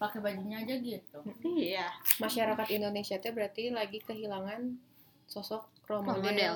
Pakai 0.00 0.18
bajunya 0.24 0.64
aja 0.64 0.74
gitu. 0.80 1.18
Iya. 1.44 1.92
Masyarakat 2.16 2.66
Indonesia 2.72 3.20
itu 3.20 3.28
berarti 3.36 3.68
lagi 3.68 4.00
kehilangan 4.00 4.80
sosok 5.28 5.68
role 5.84 6.08
Role 6.08 6.24
model. 6.24 6.54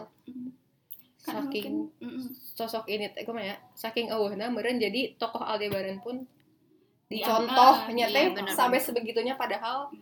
Karena 1.25 1.41
Saking 1.45 1.89
sosok 2.57 2.85
ini 2.89 3.13
teh 3.13 3.29
kumaha 3.29 3.53
ya? 3.53 3.57
Saking 3.77 4.09
eueuhna 4.09 4.49
meureun 4.49 4.81
jadi 4.81 5.17
tokoh 5.21 5.45
Aldebaran 5.45 6.01
pun 6.01 6.25
Iya, 7.13 7.21
dicontohnya 7.21 8.07
iya, 8.09 8.33
teh 8.33 8.49
sampai 8.57 8.81
sebegitunya 8.81 9.37
padahal 9.37 9.93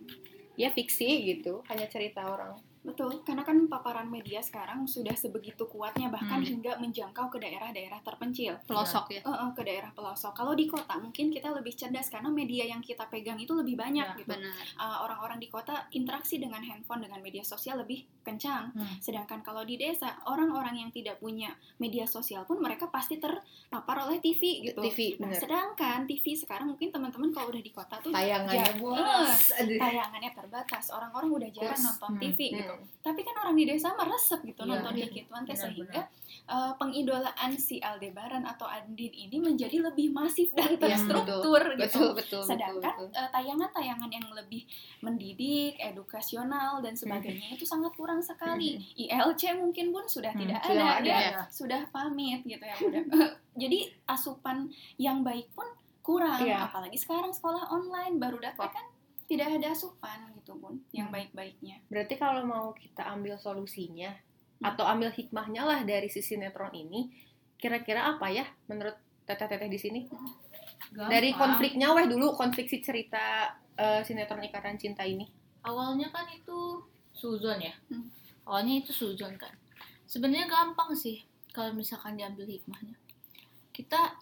ya 0.55 0.71
fiksi 0.71 1.35
gitu, 1.35 1.67
hanya 1.67 1.91
cerita 1.91 2.23
orang. 2.23 2.55
Betul, 2.83 3.23
karena 3.23 3.41
kan 3.41 3.55
paparan 3.67 4.07
media 4.07 4.39
sekarang 4.39 4.85
sudah 4.85 5.15
sebegitu 5.15 5.65
kuatnya 5.65 6.09
bahkan 6.09 6.39
Hmm. 6.39 6.51
hingga 6.51 6.73
menjangkau 6.77 7.31
ke 7.31 7.39
daerah-daerah 7.39 8.03
terpencil. 8.03 8.59
Pelosok 8.65 9.07
ya. 9.09 9.21
Eh, 9.21 9.31
eh, 9.33 9.51
ke 9.53 9.63
daerah 9.63 9.91
pelosok. 9.91 10.33
Kalau 10.33 10.51
di 10.53 10.67
kota 10.67 10.99
mungkin 10.99 11.31
kita 11.31 11.49
lebih 11.49 11.71
cerdas 11.73 12.09
karena 12.09 12.27
media 12.27 12.67
yang 12.67 12.81
kita 12.81 13.07
pegang 13.07 13.39
itu 13.39 13.53
lebih 13.53 13.75
banyak 13.77 14.03
Ya, 14.03 14.19
gitu. 14.19 14.35
Uh, 14.75 14.99
orang-orang 15.01 15.39
di 15.39 15.47
kota 15.47 15.87
interaksi 15.91 16.37
dengan 16.37 16.59
handphone 16.61 17.01
dengan 17.01 17.21
media 17.21 17.43
sosial 17.43 17.79
lebih 17.79 18.03
kencang. 18.21 18.71
Hmm. 18.73 18.99
Sedangkan 18.99 19.41
kalau 19.41 19.63
di 19.63 19.77
desa 19.77 20.19
orang-orang 20.25 20.75
yang 20.77 20.91
tidak 20.91 21.17
punya 21.17 21.51
media 21.77 22.03
sosial 22.05 22.43
pun 22.43 22.59
mereka 22.59 22.89
pasti 22.89 23.15
terpapar 23.17 24.03
oleh 24.03 24.19
TV 24.19 24.43
gitu. 24.65 24.83
TV 24.83 24.99
Nah, 25.17 25.31
bener. 25.31 25.39
sedangkan 25.39 25.99
TV 26.05 26.35
sekarang 26.35 26.67
mungkin 26.69 26.91
teman-teman 26.91 27.31
kalau 27.31 27.49
udah 27.49 27.61
di 27.61 27.71
kota 27.71 27.95
tuh 27.97 28.11
Tayangannya 28.11 28.75
bos. 28.77 29.55
Aduh. 29.55 29.79
tayangannya 29.79 30.31
terbatas. 30.33 30.91
Orang-orang 30.91 31.31
udah 31.33 31.51
jarang 31.53 31.79
nonton 31.81 32.11
Hmm, 32.11 32.21
TV 32.21 32.39
gitu. 32.53 32.72
Hmm. 32.73 32.89
Tapi 33.03 33.21
kan 33.21 33.35
orang 33.43 33.57
di 33.59 33.65
desa 33.67 33.91
meresep 33.93 34.41
gitu 34.47 34.63
Iya, 34.63 34.71
nonton 34.79 34.93
teh 34.95 35.11
Benar, 35.27 35.57
sehingga 35.59 36.03
uh, 36.47 36.73
pengidolaan 36.79 37.53
si 37.59 37.77
Aldebaran 37.79 38.47
atau 38.47 38.65
Andin 38.65 39.11
ini 39.11 39.37
menjadi 39.37 39.83
lebih 39.83 40.15
masif 40.15 40.55
dan 40.55 40.73
Iya, 40.73 40.79
terstruktur 40.79 41.61
betul, 41.75 41.83
gitu. 41.83 41.83
betul, 41.83 42.09
betul, 42.15 42.43
Sedangkan 42.47 42.95
betul, 42.95 43.09
eh, 43.13 43.29
tayangan-tayangan 43.29 44.11
yang 44.11 44.27
lebih 44.33 44.63
mendidik, 45.03 45.75
edukasional 45.77 46.79
dan 46.81 46.95
sebagainya 46.95 47.55
itu 47.55 47.67
sangat 47.67 47.93
kurang 47.95 48.23
sekali. 48.23 48.79
ILC 48.97 49.59
mungkin 49.59 49.91
pun 49.91 50.07
sudah 50.07 50.31
Hmm, 50.33 50.41
tidak 50.47 50.61
ada, 50.63 50.87
ada, 51.03 51.15
ya. 51.15 51.43
sudah 51.51 51.83
pamit 51.91 52.41
gitu 52.47 52.63
ya 52.63 52.77
udah. 52.79 53.03
Jadi 53.63 53.93
asupan 54.07 54.71
yang 54.97 55.21
baik 55.21 55.51
pun 55.53 55.67
kurang, 56.03 56.43
Iya. 56.43 56.67
apalagi 56.67 56.99
sekarang 56.99 57.31
sekolah 57.31 57.71
online 57.71 58.19
baru 58.19 58.39
datang 58.43 58.71
kan 58.71 58.87
tidak 59.33 59.49
ada 59.49 59.73
asupan 59.73 60.29
gitu 60.37 60.53
bun 60.55 60.77
yang 60.93 61.09
Hmm. 61.09 61.17
baik-baiknya. 61.17 61.81
Berarti 61.89 62.15
kalau 62.15 62.45
mau 62.45 62.77
kita 62.77 63.09
ambil 63.09 63.35
solusinya 63.37 64.13
Hmm. 64.61 64.69
atau 64.69 64.85
ambil 64.85 65.09
hikmahnya 65.09 65.65
lah 65.65 65.81
dari 65.83 66.07
si 66.07 66.21
sinetron 66.21 66.71
ini, 66.71 67.09
kira-kira 67.57 68.13
apa 68.13 68.29
ya 68.29 68.45
menurut 68.67 68.95
teteh-teteh 69.25 69.67
di 69.67 69.79
sini? 69.79 70.01
Gampang. 70.93 71.09
Dari 71.09 71.33
konfliknya 71.33 71.89
weh 71.91 72.05
dulu 72.05 72.37
konflik 72.37 72.69
si 72.69 72.79
cerita 72.79 73.49
eh, 73.73 74.05
sinetron 74.05 74.45
Ikatan 74.45 74.77
Cinta 74.77 75.03
ini. 75.03 75.25
awalnya 75.63 76.11
kan 76.11 76.27
itu 76.29 76.83
suzon 77.15 77.57
ya. 77.57 77.73
Hmm. 77.89 78.11
Awalnya 78.45 78.83
itu 78.83 78.91
suzon 78.93 79.39
kan. 79.39 79.55
Sebenarnya 80.05 80.45
gampang 80.45 80.91
sih 80.93 81.23
kalau 81.49 81.73
misalkan 81.73 82.19
diambil 82.19 82.45
hikmahnya. 82.45 82.99
Kita 83.71 84.19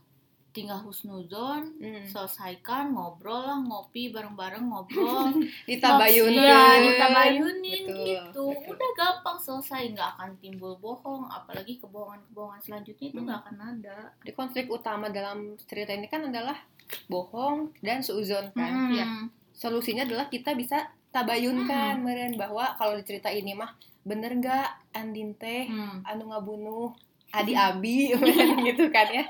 tinggal 0.51 0.81
husnuzon, 0.81 1.75
Hmm. 1.77 2.03
selesaikan 2.05 2.91
ngobrol 2.91 3.41
lah 3.41 3.59
ngopi 3.59 4.09
bareng-bareng 4.09 4.63
ngobrol 4.63 5.31
Ditabayun. 5.71 6.29
Iya, 6.29 6.63
ditabayunin 6.81 7.85
Betul. 7.87 8.05
gitu. 8.05 8.45
Udah 8.67 8.91
gampang 8.95 9.37
selesai, 9.37 9.91
nggak 9.91 10.09
akan 10.15 10.31
timbul 10.37 10.75
bohong, 10.77 11.27
apalagi 11.27 11.79
kebohongan-kebohongan 11.79 12.61
selanjutnya 12.61 13.07
itu 13.07 13.17
Hmm. 13.17 13.27
nggak 13.27 13.41
akan 13.41 13.57
ada. 13.71 13.97
Di 14.21 14.33
konflik 14.33 14.67
utama 14.69 15.07
dalam 15.09 15.39
cerita 15.63 15.91
ini 15.91 16.07
kan 16.07 16.25
adalah 16.25 16.59
bohong 17.07 17.71
dan 17.79 18.01
seuzon 18.01 18.51
kan. 18.51 18.73
Hmm. 18.73 18.93
Ya, 18.93 19.07
solusinya 19.53 20.03
adalah 20.03 20.27
kita 20.27 20.53
bisa 20.53 20.85
tabayunkan 21.11 22.01
meren 22.01 22.35
bahwa 22.35 22.75
kalau 22.75 22.95
di 22.95 23.05
cerita 23.05 23.29
ini 23.29 23.53
mah 23.53 23.75
bener 24.01 24.33
nggak 24.33 24.67
Andin 24.91 25.35
teh 25.35 25.67
Hmm. 25.67 26.03
anu 26.03 26.27
ngabunuh 26.27 26.91
adi 27.31 27.53
abi 27.53 28.11
gitu 28.69 28.85
kan 28.89 29.07
ya. 29.09 29.25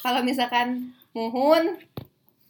Kalau 0.00 0.20
misalkan 0.20 0.82
muhun 1.10 1.78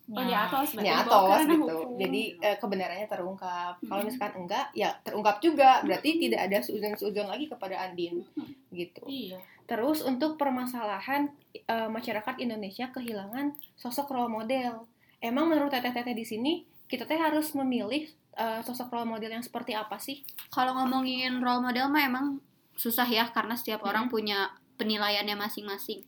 Oh, 0.04 0.20
Ya. 0.20 0.44
ke 0.52 0.68
ranah 0.76 1.48
gitu. 1.48 1.64
Hukum. 1.64 1.96
jadi 1.96 2.22
eh, 2.38 2.56
kebenarannya 2.60 3.08
terungkap. 3.08 3.80
Kalau 3.80 4.04
misalkan 4.04 4.44
enggak 4.44 4.68
ya 4.72 4.92
terungkap 5.00 5.40
juga. 5.40 5.80
Berarti 5.80 6.20
tidak 6.20 6.44
ada 6.44 6.60
seuzon-seuzon 6.60 7.24
lagi 7.24 7.48
kepada 7.48 7.80
Andin 7.80 8.20
gitu. 8.68 9.00
Iya. 9.08 9.40
terus 9.64 10.04
untuk 10.04 10.36
permasalahan 10.36 11.32
eh, 11.56 11.88
masyarakat 11.88 12.36
Indonesia 12.36 12.92
kehilangan 12.92 13.56
sosok 13.74 14.12
role 14.12 14.28
model. 14.28 14.84
Emang 15.18 15.48
menurut 15.48 15.72
teteh-teteh 15.72 16.12
di 16.12 16.20
sini 16.22 16.52
kita 16.84 17.08
teh 17.08 17.16
harus 17.16 17.56
memilih 17.56 18.04
eh, 18.36 18.60
sosok 18.60 18.92
role 18.92 19.08
model 19.08 19.32
yang 19.32 19.40
seperti 19.40 19.72
apa 19.72 19.96
sih? 19.96 20.20
Kalau 20.50 20.76
ngomongin 20.76 21.40
role 21.40 21.64
model 21.64 21.88
mah 21.88 22.04
emang 22.04 22.26
susah 22.76 23.08
ya 23.08 23.32
karena 23.32 23.56
setiap 23.56 23.80
Hmm. 23.80 23.88
orang 23.88 24.04
punya 24.12 24.52
penilaiannya 24.76 25.36
masing-masing. 25.38 26.02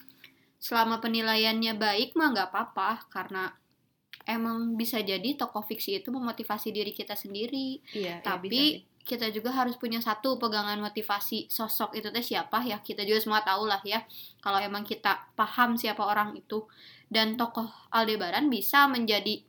Selama 0.56 0.98
penilaiannya 0.98 1.76
baik 1.76 2.16
mah 2.18 2.32
nggak 2.32 2.48
apa-apa 2.50 3.06
karena 3.12 3.52
emang 4.26 4.74
bisa 4.74 4.98
jadi 4.98 5.38
tokoh 5.38 5.62
fiksi 5.62 6.02
itu 6.02 6.08
memotivasi 6.10 6.74
diri 6.74 6.90
kita 6.90 7.14
sendiri. 7.14 7.80
iya 7.94 8.18
Tapi 8.20 8.82
kita 9.06 9.30
juga 9.30 9.54
harus 9.54 9.78
punya 9.78 10.02
satu 10.02 10.34
pegangan 10.34 10.82
motivasi 10.82 11.46
sosok 11.46 11.94
itu 11.94 12.10
teh 12.10 12.26
siapa 12.26 12.58
ya 12.66 12.82
kita 12.82 13.06
juga 13.06 13.22
semua 13.22 13.40
tahu 13.46 13.70
lah 13.70 13.78
ya 13.86 14.02
kalau 14.42 14.58
emang 14.58 14.82
kita 14.82 15.30
paham 15.38 15.78
siapa 15.78 16.02
orang 16.02 16.34
itu 16.34 16.66
dan 17.06 17.38
tokoh 17.38 17.70
Aldebaran 17.94 18.50
bisa 18.50 18.90
menjadi 18.90 19.46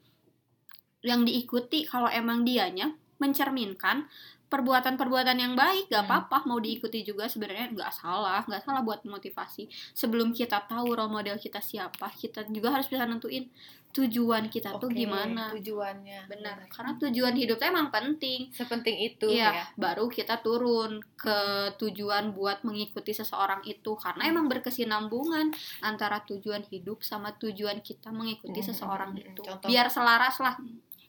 yang 1.02 1.26
diikuti 1.26 1.90
kalau 1.90 2.06
emang 2.06 2.46
dianya 2.46 2.94
mencerminkan 3.18 4.06
perbuatan-perbuatan 4.48 5.38
yang 5.38 5.54
baik 5.54 5.88
gak 5.88 6.04
Hmm. 6.04 6.08
apa-apa 6.08 6.48
mau 6.48 6.58
diikuti 6.58 7.04
juga 7.04 7.28
sebenarnya 7.28 7.68
nggak 7.72 7.92
salah 7.92 8.42
nggak 8.44 8.64
salah 8.64 8.80
buat 8.80 9.04
motivasi 9.04 9.68
sebelum 9.92 10.32
kita 10.32 10.64
tahu 10.66 10.96
role 10.96 11.12
model 11.12 11.36
kita 11.36 11.60
siapa 11.60 12.08
kita 12.16 12.48
juga 12.48 12.72
harus 12.72 12.88
bisa 12.88 13.04
nentuin 13.04 13.52
tujuan 13.88 14.46
kita 14.48 14.78
tuh 14.78 14.94
Oke, 14.94 15.00
gimana 15.04 15.50
tujuannya 15.50 16.30
benar 16.30 16.70
karena 16.70 16.92
tujuan 17.02 17.34
hidup 17.34 17.58
tuh 17.58 17.66
emang 17.66 17.90
penting 17.90 18.52
sepenting 18.54 18.94
itu 19.02 19.26
Iya, 19.26 19.50
ya 19.50 19.64
baru 19.74 20.06
kita 20.06 20.40
turun 20.40 21.02
ke 21.18 21.38
tujuan 21.76 22.30
buat 22.30 22.62
mengikuti 22.62 23.12
seseorang 23.12 23.66
itu 23.66 23.98
karena 23.98 24.30
emang 24.30 24.46
berkesinambungan 24.46 25.50
antara 25.82 26.22
tujuan 26.24 26.62
hidup 26.70 27.02
sama 27.02 27.34
tujuan 27.36 27.82
kita 27.82 28.14
mengikuti 28.14 28.62
Hmm, 28.62 28.70
seseorang 28.70 29.12
hmm, 29.12 29.20
hmm. 29.24 29.30
itu. 29.34 29.42
Contoh. 29.42 29.68
Biar 29.68 29.88
selaras 29.90 30.36
lah. 30.40 30.56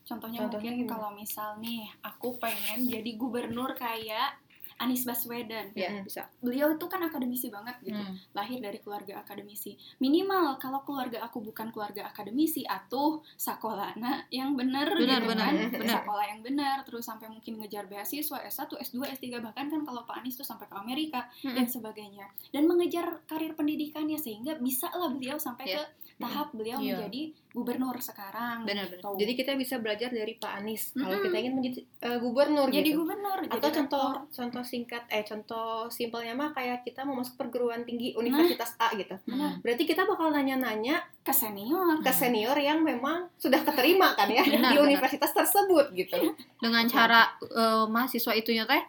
Contohnya, 0.09 0.41
Contohnya 0.43 0.73
mungkin 0.73 0.89
kalau 0.89 1.13
misal 1.13 1.59
nih 1.59 1.85
aku 2.01 2.41
pengen 2.41 2.89
jadi 2.89 3.11
gubernur 3.15 3.77
kayak 3.77 4.41
Anies 4.79 5.03
Baswedan. 5.03 5.75
Ya, 5.75 5.91
Hmm. 5.91 6.07
bisa. 6.07 6.31
Beliau 6.39 6.71
itu 6.71 6.87
kan 6.87 7.03
akademisi 7.03 7.51
banget 7.51 7.83
gitu. 7.83 7.99
Hmm. 7.99 8.15
Lahir 8.31 8.63
dari 8.63 8.79
keluarga 8.79 9.19
akademisi. 9.19 9.75
Minimal 9.99 10.55
kalau 10.57 10.87
keluarga 10.87 11.19
aku 11.21 11.43
bukan 11.43 11.69
keluarga 11.69 12.07
akademisi 12.07 12.63
atuh 12.63 13.19
sekolahna 13.35 14.31
yang 14.31 14.55
bener 14.55 14.87
Benar, 14.89 15.19
gitu 15.19 15.29
benar, 15.29 15.51
kan. 15.51 15.55
benar. 15.83 15.97
Sekolah 15.99 16.25
yang 16.27 16.41
benar 16.41 16.77
terus 16.85 17.03
sampai 17.03 17.27
mungkin 17.27 17.59
ngejar 17.59 17.85
beasiswa 17.85 18.39
S1, 18.41 18.71
S2, 18.79 19.03
S3 19.11 19.43
bahkan 19.43 19.67
kan 19.67 19.83
kalau 19.83 20.07
Pak 20.07 20.23
Anies 20.23 20.39
tuh 20.39 20.47
sampai 20.47 20.65
ke 20.65 20.77
Amerika 20.79 21.27
Mm-mm. 21.43 21.59
dan 21.59 21.67
sebagainya. 21.67 22.31
Dan 22.49 22.65
mengejar 22.65 23.27
karir 23.27 23.53
pendidikannya 23.53 24.15
sehingga 24.17 24.55
bisa 24.57 24.89
lah 24.89 25.11
beliau 25.11 25.37
sampai 25.37 25.65
Iya. 25.67 25.83
ke 25.83 25.83
tahap 26.19 26.51
beliau 26.51 26.77
Iya. 26.77 26.99
menjadi 26.99 27.23
gubernur 27.49 27.97
sekarang. 27.99 28.63
Benar-benar. 28.63 28.99
Gitu. 29.01 29.19
jadi 29.19 29.33
kita 29.35 29.53
bisa 29.55 29.75
belajar 29.77 30.11
dari 30.11 30.35
Pak 30.35 30.53
Anies 30.53 30.91
kalau 30.93 31.11
Mm-mm. 31.13 31.25
kita 31.25 31.37
ingin 31.37 31.55
menjadi 31.55 31.79
eh, 32.01 32.19
gubernur 32.19 32.67
jadi 32.69 32.85
gitu 32.85 32.99
gubernur 32.99 33.39
atau 33.41 33.51
jadi 33.51 33.69
contoh 33.73 34.09
rektor. 34.13 34.35
contoh 34.37 34.63
singkat 34.63 35.03
eh 35.09 35.23
contoh 35.23 35.69
simpelnya 35.89 36.33
mah 36.33 36.51
kayak 36.51 36.83
kita 36.83 37.03
mau 37.03 37.15
masuk 37.15 37.35
perguruan 37.37 37.83
tinggi 37.83 38.15
universitas 38.15 38.75
A 38.77 38.91
gitu 38.93 39.15
Benar. 39.25 39.59
berarti 39.59 39.83
kita 39.85 40.03
bakal 40.05 40.29
nanya-nanya 40.29 40.97
ke 41.21 41.33
senior 41.33 41.99
ke 41.99 42.11
senior 42.11 42.55
yang 42.55 42.81
memang 42.81 43.27
sudah 43.35 43.59
keterima 43.61 44.15
kan 44.15 44.27
ya 44.29 44.43
Benar, 44.43 44.71
di 44.71 44.77
benar. 44.77 44.85
universitas 44.85 45.31
tersebut 45.33 45.87
gitu 45.93 46.19
Dengan 46.63 46.85
cara 46.85 47.31
eh, 47.41 47.87
mahasiswa 47.87 48.33
itunya 48.33 48.63
teh 48.65 48.83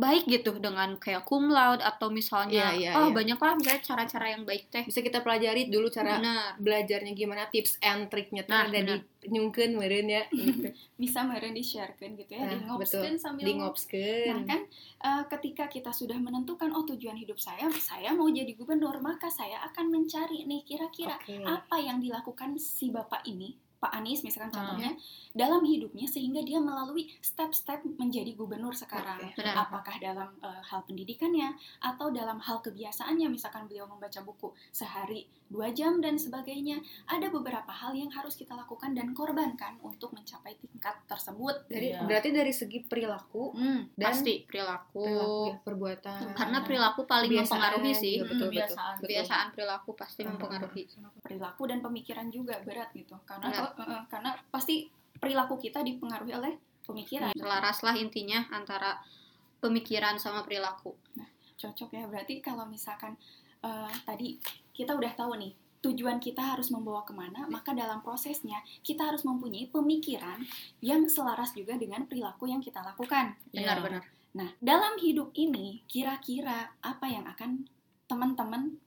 baik 0.00 0.24
gitu 0.24 0.56
dengan 0.56 0.96
kayak 0.96 1.28
cum 1.28 1.52
laude 1.52 1.84
atau 1.84 2.08
misalnya 2.08 2.72
Iya, 2.72 2.90
iya, 2.90 2.90
oh 2.96 3.12
iya. 3.12 3.14
banyak 3.14 3.36
lah 3.36 3.52
misalnya 3.52 3.82
cara-cara 3.84 4.26
yang 4.32 4.42
baik 4.48 4.72
teh. 4.72 4.82
bisa 4.88 5.04
kita 5.04 5.20
pelajari 5.20 5.68
dulu 5.68 5.92
cara 5.92 6.16
Benar. 6.16 6.56
belajarnya 6.56 7.12
gimana 7.12 7.44
tips 7.52 7.76
and 7.84 8.08
triknya 8.08 8.48
tuh 8.48 8.56
Nah, 8.56 8.64
ada 8.66 8.80
di 8.80 8.96
nyungkeun 9.28 9.76
meureun 9.76 10.08
ya 10.08 10.24
gitu. 10.32 10.72
bisa 10.96 11.20
meren 11.28 11.52
di 11.52 11.60
sharekan 11.60 12.16
gitu 12.16 12.32
ya 12.32 12.48
Nah, 12.48 12.80
di 12.80 13.20
sambil 13.20 13.44
di 13.44 13.52
Nah 13.60 14.40
kan 14.48 14.60
eh, 15.04 15.22
ketika 15.36 15.68
kita 15.68 15.92
sudah 15.92 16.16
menentukan 16.16 16.72
oh 16.72 16.88
tujuan 16.88 17.20
hidup 17.20 17.36
saya 17.36 17.68
saya 17.76 18.16
mau 18.16 18.32
jadi 18.32 18.56
gubernur 18.56 18.96
maka 19.04 19.28
saya 19.28 19.60
akan 19.68 19.92
mencari 19.92 20.48
nih 20.48 20.64
kira-kira 20.64 21.20
Oke. 21.20 21.44
apa 21.44 21.76
yang 21.76 22.00
dilakukan 22.00 22.56
si 22.56 22.88
bapak 22.88 23.20
ini 23.28 23.52
Pak 23.80 23.92
Anies 23.92 24.20
misalkan 24.20 24.50
Hmm. 24.50 24.56
contohnya 24.76 24.92
dalam 25.32 25.62
hidupnya 25.62 26.04
sehingga 26.04 26.40
dia 26.40 26.58
melalui 26.58 27.08
step-step 27.18 27.80
menjadi 27.96 28.34
gubernur 28.34 28.72
sekarang. 28.72 29.32
Benar. 29.32 29.56
apakah 29.58 29.96
dalam 29.98 30.28
eh, 30.38 30.62
hal 30.62 30.84
pendidikannya 30.84 31.48
atau 31.80 32.10
dalam 32.10 32.36
hal 32.38 32.60
kebiasaannya 32.60 33.26
misalkan 33.26 33.64
beliau 33.64 33.86
membaca 33.86 34.20
buku 34.20 34.52
sehari 34.70 35.24
dua 35.46 35.70
jam 35.70 35.98
dan 35.98 36.14
sebagainya 36.14 36.78
ada 37.06 37.26
beberapa 37.26 37.66
hal 37.68 37.90
yang 37.92 38.06
harus 38.08 38.34
kita 38.34 38.52
lakukan 38.52 38.92
dan 38.92 39.10
korbankan 39.10 39.80
untuk 39.80 40.12
mencapai 40.12 40.54
tingkat 40.56 40.94
tersebut 41.04 41.66
Dari, 41.66 41.90
Iya. 41.90 42.04
berarti 42.04 42.28
dari 42.30 42.52
segi 42.52 42.78
perilaku 42.80 43.50
Hmm, 43.52 43.88
Dan 43.90 44.04
pasti 44.04 44.44
perilaku. 44.44 45.00
perilaku 45.00 45.48
ya, 45.48 45.56
perbuatan 45.60 46.18
Karena 46.32 46.58
perilaku 46.60 47.00
paling 47.02 47.26
kebiasaan 47.28 47.50
mempengaruhi 47.50 47.92
sih. 47.92 48.14
juga, 48.16 48.28
betul, 48.28 48.46
Kebiasaan. 48.46 48.92
betul. 48.92 49.02
Kebiasaan 49.02 49.46
perilaku 49.50 49.90
pasti 49.94 50.20
Hmm. 50.20 50.28
mempengaruhi. 50.30 50.82
perilaku 51.20 51.62
dan 51.64 51.78
pemikiran 51.80 52.26
juga 52.28 52.54
berat 52.60 52.90
gitu 52.92 53.14
karena 53.24 53.46
Benar. 53.48 53.69
Karena 54.08 54.34
pasti 54.50 54.88
perilaku 55.20 55.60
kita 55.60 55.84
dipengaruhi 55.84 56.32
oleh 56.34 56.52
pemikiran 56.86 57.30
Selaras 57.36 57.84
lah 57.84 57.94
intinya 57.94 58.48
antara 58.50 58.98
pemikiran 59.60 60.16
sama 60.16 60.42
perilaku. 60.42 60.96
cocok 61.60 61.92
ya 61.92 62.08
berarti 62.08 62.40
kalau 62.40 62.64
misalkan 62.64 63.20
eh, 63.60 63.92
tadi 64.08 64.40
kita 64.72 64.96
udah 64.96 65.12
tahu 65.12 65.36
nih 65.36 65.52
tujuan 65.84 66.16
kita 66.16 66.40
harus 66.56 66.72
membawa 66.72 67.04
ke 67.04 67.12
mana 67.12 67.44
maka 67.52 67.76
dalam 67.76 68.00
prosesnya 68.00 68.64
kita 68.80 69.04
harus 69.12 69.28
mempunyai 69.28 69.68
pemikiran 69.68 70.40
yang 70.80 71.04
selaras 71.08 71.52
juga 71.52 71.76
dengan 71.76 72.08
perilaku 72.08 72.48
yang 72.48 72.64
kita 72.64 72.80
lakukan 72.80 73.36
Iya. 73.52 73.76
Benar-benar. 73.76 74.02
nah 74.32 74.48
dalam 74.56 74.96
hidup 75.04 75.36
ini 75.36 75.84
kira-kira 75.84 76.72
apa 76.80 77.06
yang 77.12 77.28
akan 77.28 77.68
teman-teman 78.08 78.80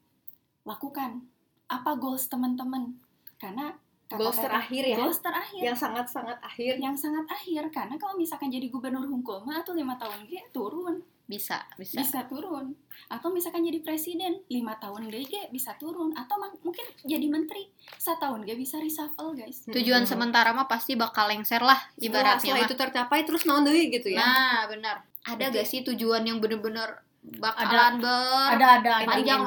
lakukan 0.66 1.22
apa 1.70 1.94
goals 1.94 2.26
teman-teman 2.26 2.98
karena 3.38 3.78
Goals 4.06 4.36
terakhir 4.36 4.82
ya? 4.84 4.96
Goals 4.96 5.18
terakhir. 5.18 5.60
Yang 5.64 5.78
sangat-sangat 5.80 6.38
akhir. 6.38 6.76
Yang 6.76 6.96
sangat 7.00 7.24
akhir 7.26 7.62
karena 7.72 7.94
kalau 7.96 8.14
misalkan 8.14 8.52
jadi 8.52 8.68
gubernur 8.68 9.08
hukum 9.08 9.42
mah 9.42 9.64
atau 9.64 9.72
lima 9.72 9.96
tahun 9.96 10.28
ge 10.28 10.44
turun. 10.52 11.00
Bisa, 11.24 11.56
bisa. 11.80 11.96
bisa 11.96 12.20
turun. 12.28 12.76
Atau 13.08 13.32
misalkan 13.32 13.64
jadi 13.64 13.80
presiden 13.80 14.44
lima 14.46 14.76
tahun 14.76 15.08
ge 15.08 15.24
ge 15.24 15.42
bisa 15.48 15.72
turun. 15.74 16.12
Atau 16.12 16.36
mungkin 16.60 16.84
jadi 17.00 17.26
menteri 17.26 17.72
setahun 17.96 18.44
ge 18.44 18.54
bisa 18.54 18.76
reshuffle 18.76 19.32
guys. 19.32 19.64
Tujuan 19.66 20.04
Hmm. 20.04 20.10
sementara 20.10 20.52
mah 20.52 20.68
pasti 20.68 20.94
bakal 20.94 21.24
lengser 21.26 21.64
lah 21.64 21.80
ibaratnya 21.96 22.44
setelah 22.44 22.68
itu 22.68 22.76
tercapai 22.76 23.24
terus 23.24 23.48
naon 23.48 23.64
deui 23.64 23.88
gitu 23.88 24.12
ya? 24.12 24.20
Nah, 24.20 24.68
benar. 24.68 25.00
Ada 25.24 25.48
Berarti- 25.48 25.56
gak 25.56 25.66
sih 25.66 25.80
tujuan 25.82 26.22
yang 26.22 26.38
bener-bener 26.38 27.00
bakalan 27.40 27.96
ber 27.96 28.52
ada 28.52 28.66
ada. 28.78 28.92
Panjang 29.08 29.40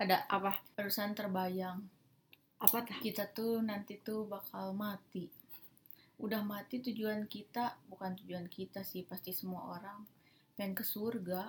ada. 0.00 0.24
Apa? 0.32 0.56
Barusan 0.72 1.12
terbayang 1.12 1.84
apa 2.60 2.84
tah 2.84 2.98
kita 2.98 3.24
tuh 3.30 3.60
nanti 3.60 3.98
tuh 3.98 4.24
bakal 4.24 4.72
mati. 4.72 5.24
Udah 6.20 6.44
mati 6.44 6.78
tujuan 6.78 7.24
kita 7.24 7.72
bukan 7.88 8.12
tujuan 8.20 8.44
kita 8.46 8.84
sih 8.84 9.02
pasti 9.02 9.32
semua 9.32 9.74
orang 9.74 10.04
pengen 10.54 10.76
ke 10.76 10.84
surga. 10.84 11.48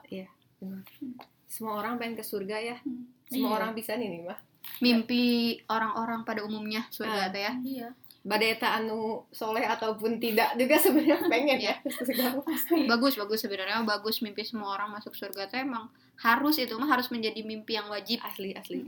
Semua 1.45 1.73
orang 1.77 1.99
pengen 1.99 2.15
ke 2.15 2.23
surga 2.23 2.57
ya? 2.57 2.77
Hmm. 2.81 3.07
semua 3.27 3.47
Iya. 3.47 3.57
orang 3.57 3.71
bisa 3.71 3.95
nih 3.95 4.07
nih 4.07 4.21
mah 4.23 4.39
mimpi 4.77 5.23
orang-orang 5.65 6.21
pada 6.21 6.43
umumnya 6.43 6.83
surga 6.89 7.27
Ah. 7.27 7.29
teh 7.29 7.41
ya. 7.41 7.53
iya. 7.61 7.89
Badeta 8.21 8.77
anu 8.77 9.25
soleh 9.31 9.65
ataupun 9.65 10.21
tidak 10.21 10.53
juga 10.53 10.77
sebenarnya 10.77 11.17
pengen 11.31 11.57
ya 11.57 11.75
surga. 11.81 12.37
Bagus, 12.85 13.15
bagus 13.15 13.39
sebenarnya. 13.41 13.81
Bagus 13.81 14.21
mimpi 14.21 14.43
semua 14.43 14.75
orang 14.75 14.93
masuk 14.93 15.11
surga 15.11 15.47
teh 15.47 15.63
emang 15.63 15.89
harus 16.19 16.55
itu 16.55 16.75
mah 16.75 16.85
harus 16.87 17.09
menjadi 17.09 17.41
mimpi 17.41 17.73
yang 17.73 17.89
wajib. 17.89 18.19
asli 18.21 18.53
asli 18.53 18.85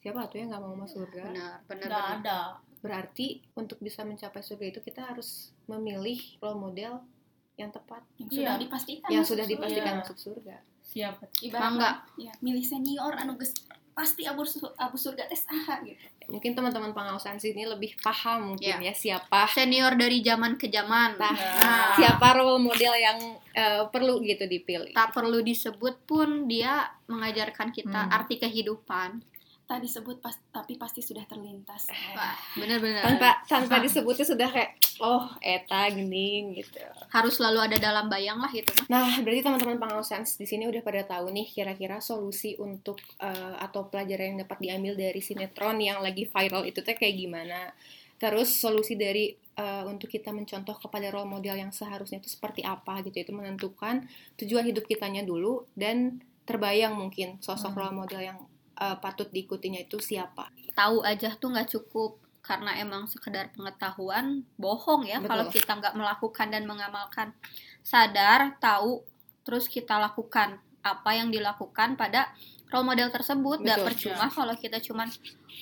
siapa 0.00 0.26
tuh 0.26 0.36
yang 0.38 0.48
nggak 0.48 0.62
mau 0.62 0.74
masuk 0.74 1.04
surga 1.04 1.22
Benar, 1.26 1.54
benar. 1.64 1.86
nggak 1.86 1.88
benar. 1.92 2.16
ada 2.16 2.38
berarti 2.80 3.26
untuk 3.52 3.76
bisa 3.78 4.00
mencapai 4.02 4.40
surga 4.40 4.64
itu 4.66 4.80
kita 4.80 5.04
harus 5.04 5.28
memilih 5.66 6.16
role 6.38 6.56
model 6.58 7.04
yang 7.54 7.68
tepat 7.68 8.00
yang 8.16 8.26
Iya. 8.26 8.36
sudah 8.40 8.54
dipastikan 8.56 9.08
yang 9.08 9.20
masuk 9.20 9.30
sudah 9.30 9.44
surga. 9.44 9.54
dipastikan 9.54 9.86
Iya. 9.86 10.00
masuk 10.00 10.16
surga 10.18 10.56
siapa 10.82 11.24
ibarat 11.38 11.60
Mangga. 11.62 11.90
ya 12.16 12.32
milih 12.40 12.64
senior 12.64 13.12
anu 13.14 13.36
geus 13.36 13.52
pasti 13.92 14.24
abu, 14.24 14.40
abu 14.76 14.96
surga 14.96 15.28
tes 15.28 15.44
aha 15.46 15.84
gitu 15.84 16.00
mungkin 16.26 16.54
teman-teman 16.54 16.90
pengawasan 16.90 17.36
sini 17.36 17.68
lebih 17.68 17.98
paham 17.98 18.54
mungkin 18.54 18.80
Ya. 18.80 18.80
ya 18.80 18.94
siapa 18.94 19.44
Senior 19.46 19.92
dari 19.94 20.22
zaman 20.22 20.54
ke 20.54 20.66
zaman. 20.66 21.18
Nah, 21.18 21.34
Nah. 21.34 21.92
siapa 21.92 22.32
role 22.32 22.56
model 22.58 22.94
yang 22.96 23.18
eh, 23.50 23.82
perlu 23.84 24.22
gitu 24.22 24.46
dipilih 24.46 24.94
Tak 24.94 25.10
perlu 25.10 25.42
disebut 25.42 26.06
pun 26.06 26.46
dia 26.46 26.80
mengajarkan 27.04 27.68
kita 27.68 28.00
Hmm. 28.00 28.14
arti 28.14 28.38
kehidupan. 28.38 29.20
Tak 29.70 29.86
disebut 29.86 30.18
pas, 30.18 30.34
tapi 30.50 30.74
pasti 30.74 30.98
sudah 30.98 31.22
terlintas 31.30 31.86
Wah, 32.10 32.34
benar-benar. 32.58 33.06
tanpa 33.06 33.38
tanpa 33.46 33.78
disebutnya 33.78 34.26
sudah 34.26 34.50
kayak 34.50 34.74
oh 34.98 35.30
eta 35.38 35.86
gini 35.94 36.58
gitu 36.58 36.82
Harus 37.06 37.38
selalu 37.38 37.70
ada 37.70 37.78
dalam 37.78 38.10
bayang 38.10 38.42
lah 38.42 38.50
itu 38.50 38.66
mah. 38.74 38.86
Nah, 38.90 39.22
berarti 39.22 39.46
teman-teman 39.46 39.78
pengawasan 39.78 40.26
di 40.26 40.42
sini 40.42 40.66
udah 40.66 40.82
pada 40.82 41.06
tahu 41.06 41.30
nih 41.30 41.46
kira-kira 41.46 42.02
solusi 42.02 42.58
untuk 42.58 42.98
eh, 43.22 43.54
atau 43.62 43.86
pelajaran 43.86 44.34
yang 44.34 44.38
dapat 44.42 44.58
diambil 44.58 44.98
dari 44.98 45.22
sinetron 45.22 45.78
yang 45.78 46.02
lagi 46.02 46.26
viral 46.26 46.66
itu 46.66 46.82
teh 46.82 46.98
kayak 46.98 47.14
gimana. 47.14 47.70
Terus 48.18 48.50
solusi 48.50 48.98
dari 48.98 49.30
eh, 49.54 49.84
untuk 49.86 50.10
kita 50.10 50.34
mencontoh 50.34 50.82
kepada 50.82 51.14
role 51.14 51.30
model 51.30 51.54
yang 51.54 51.70
seharusnya 51.70 52.18
itu 52.18 52.26
seperti 52.26 52.66
apa 52.66 53.06
gitu. 53.06 53.22
Itu 53.22 53.32
menentukan 53.38 54.02
tujuan 54.34 54.66
hidup 54.66 54.82
kitanya 54.90 55.22
dulu 55.22 55.62
dan 55.78 56.18
terbayang 56.42 56.98
mungkin 56.98 57.38
sosok 57.38 57.78
Hmm. 57.78 57.78
role 57.78 57.96
model 58.02 58.20
yang 58.20 58.38
eh, 58.80 58.96
patut 58.98 59.28
diikutinya 59.28 59.84
itu 59.84 60.00
siapa. 60.00 60.48
Tahu 60.72 61.04
aja 61.04 61.36
tuh 61.36 61.52
nggak 61.52 61.68
cukup 61.76 62.16
karena 62.40 62.72
emang 62.80 63.04
sekedar 63.04 63.52
pengetahuan 63.52 64.42
bohong 64.56 65.04
ya 65.04 65.20
Betul. 65.20 65.28
kalau 65.28 65.46
kita 65.52 65.72
nggak 65.76 65.94
melakukan 65.94 66.46
dan 66.48 66.64
mengamalkan. 66.64 67.28
Sadar, 67.84 68.56
tahu 68.60 69.04
terus 69.44 69.68
kita 69.68 69.96
lakukan 70.00 70.60
apa 70.80 71.10
yang 71.12 71.28
dilakukan 71.28 71.96
pada 71.96 72.32
role 72.72 72.86
model 72.86 73.10
tersebut 73.12 73.60
Gak 73.60 73.82
Betul. 73.82 73.86
percuma 73.92 74.26
kalau 74.32 74.54
kita 74.56 74.78
cuman 74.80 75.08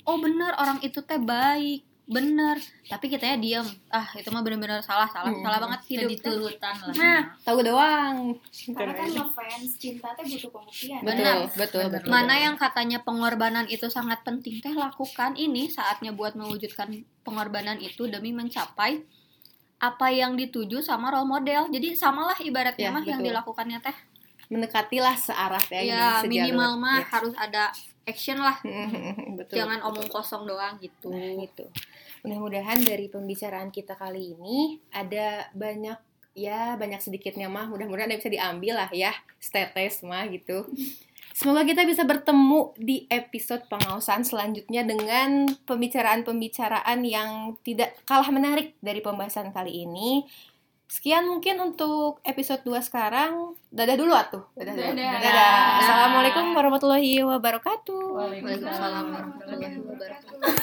oh 0.06 0.16
bener 0.20 0.54
orang 0.60 0.78
itu 0.84 1.02
teh 1.02 1.18
baik 1.18 1.87
bener 2.08 2.56
tapi 2.82 3.06
kitanya 3.06 3.36
diem 3.36 3.68
ah 3.88 4.08
itu 4.16 4.24
mah 4.28 4.40
bener-bener 4.40 4.80
salah 4.80 5.04
salah 5.06 5.28
Hmm. 5.28 5.44
salah 5.44 5.60
banget 5.60 5.80
hidup 5.86 6.08
Jadi 6.08 6.16
teh. 6.16 6.32
turutan 6.32 6.74
lah. 6.78 6.94
Nah, 6.94 7.22
Tahu 7.38 7.58
doang. 7.60 8.16
Karena 8.70 8.92
kan 8.94 9.08
ngefans 9.10 9.70
cinta 9.76 10.08
teh 10.10 10.24
butuh 10.26 10.48
pembuktian. 10.50 11.00
Benar. 11.02 11.52
Betul, 11.52 11.84
betul, 11.84 11.84
betul. 11.94 12.08
mana 12.08 12.34
yang 12.34 12.56
katanya 12.56 12.98
pengorbanan 12.98 13.68
itu 13.68 13.86
sangat 13.88 14.20
penting 14.22 14.56
teh 14.58 14.72
lakukan 14.72 15.36
ini 15.36 15.68
saatnya 15.68 16.10
buat 16.10 16.32
mewujudkan 16.32 16.96
pengorbanan 17.20 17.76
itu 17.78 18.06
demi 18.06 18.32
mencapai 18.32 19.04
apa 19.78 20.06
yang 20.08 20.32
dituju 20.34 20.80
sama 20.80 21.06
role 21.08 21.28
model 21.28 21.68
jadi 21.68 21.92
samalah 21.94 22.34
ibaratnya 22.38 22.82
Ya, 22.82 22.90
mah 22.90 23.04
yang 23.04 23.20
betul. 23.20 23.30
dilakukannya 23.30 23.78
teh 23.78 23.96
mendekatilah 24.48 25.12
searah 25.14 25.60
ya, 25.68 25.80
ya 25.82 26.02
sejalur. 26.16 26.24
minimal 26.26 26.72
mah 26.78 26.98
Ya. 26.98 27.06
harus 27.10 27.34
ada 27.36 27.68
action 28.08 28.40
lah 28.40 28.56
betul. 29.38 29.60
jangan 29.60 29.84
omong 29.84 30.08
kosong 30.08 30.48
doang 30.48 30.80
gitu 30.80 31.12
Nah, 31.12 31.44
itu. 31.44 31.66
Mudah-mudahan 32.26 32.82
dari 32.82 33.06
pembicaraan 33.06 33.70
kita 33.70 33.94
kali 33.94 34.34
ini 34.34 34.82
ada 34.90 35.46
banyak 35.54 35.98
ya 36.34 36.74
banyak 36.78 37.02
sedikitnya 37.02 37.50
mah 37.50 37.66
mudah-mudahan 37.70 38.10
ada 38.10 38.18
bisa 38.18 38.30
diambil 38.30 38.78
lah 38.78 38.90
ya 38.90 39.14
status 39.38 40.02
mah 40.06 40.26
gitu. 40.30 40.66
Semoga 41.38 41.62
kita 41.62 41.86
bisa 41.86 42.02
bertemu 42.02 42.74
di 42.74 43.06
episode 43.06 43.62
pengawasan 43.70 44.26
selanjutnya 44.26 44.82
dengan 44.82 45.46
pembicaraan-pembicaraan 45.70 47.06
yang 47.06 47.54
tidak 47.62 47.94
kalah 48.02 48.26
menarik 48.34 48.74
dari 48.82 48.98
pembahasan 48.98 49.54
kali 49.54 49.86
ini. 49.86 50.26
Sekian 50.88 51.28
mungkin 51.28 51.60
untuk 51.60 52.24
episode 52.24 52.64
2 52.64 52.80
sekarang. 52.80 53.52
Dadah 53.68 53.96
dulu 54.00 54.16
atuh. 54.16 54.40
Dadah. 54.56 54.72
dulu. 54.72 54.88
Dadah. 54.96 55.20
Dadah. 55.20 55.56
Assalamualaikum 55.84 56.56
warahmatullahi 56.56 57.20
wabarakatuh. 57.28 58.04
Waalaikumsalam 58.16 59.04
warahmatullahi 59.12 59.76
wabarakatuh 59.84 60.48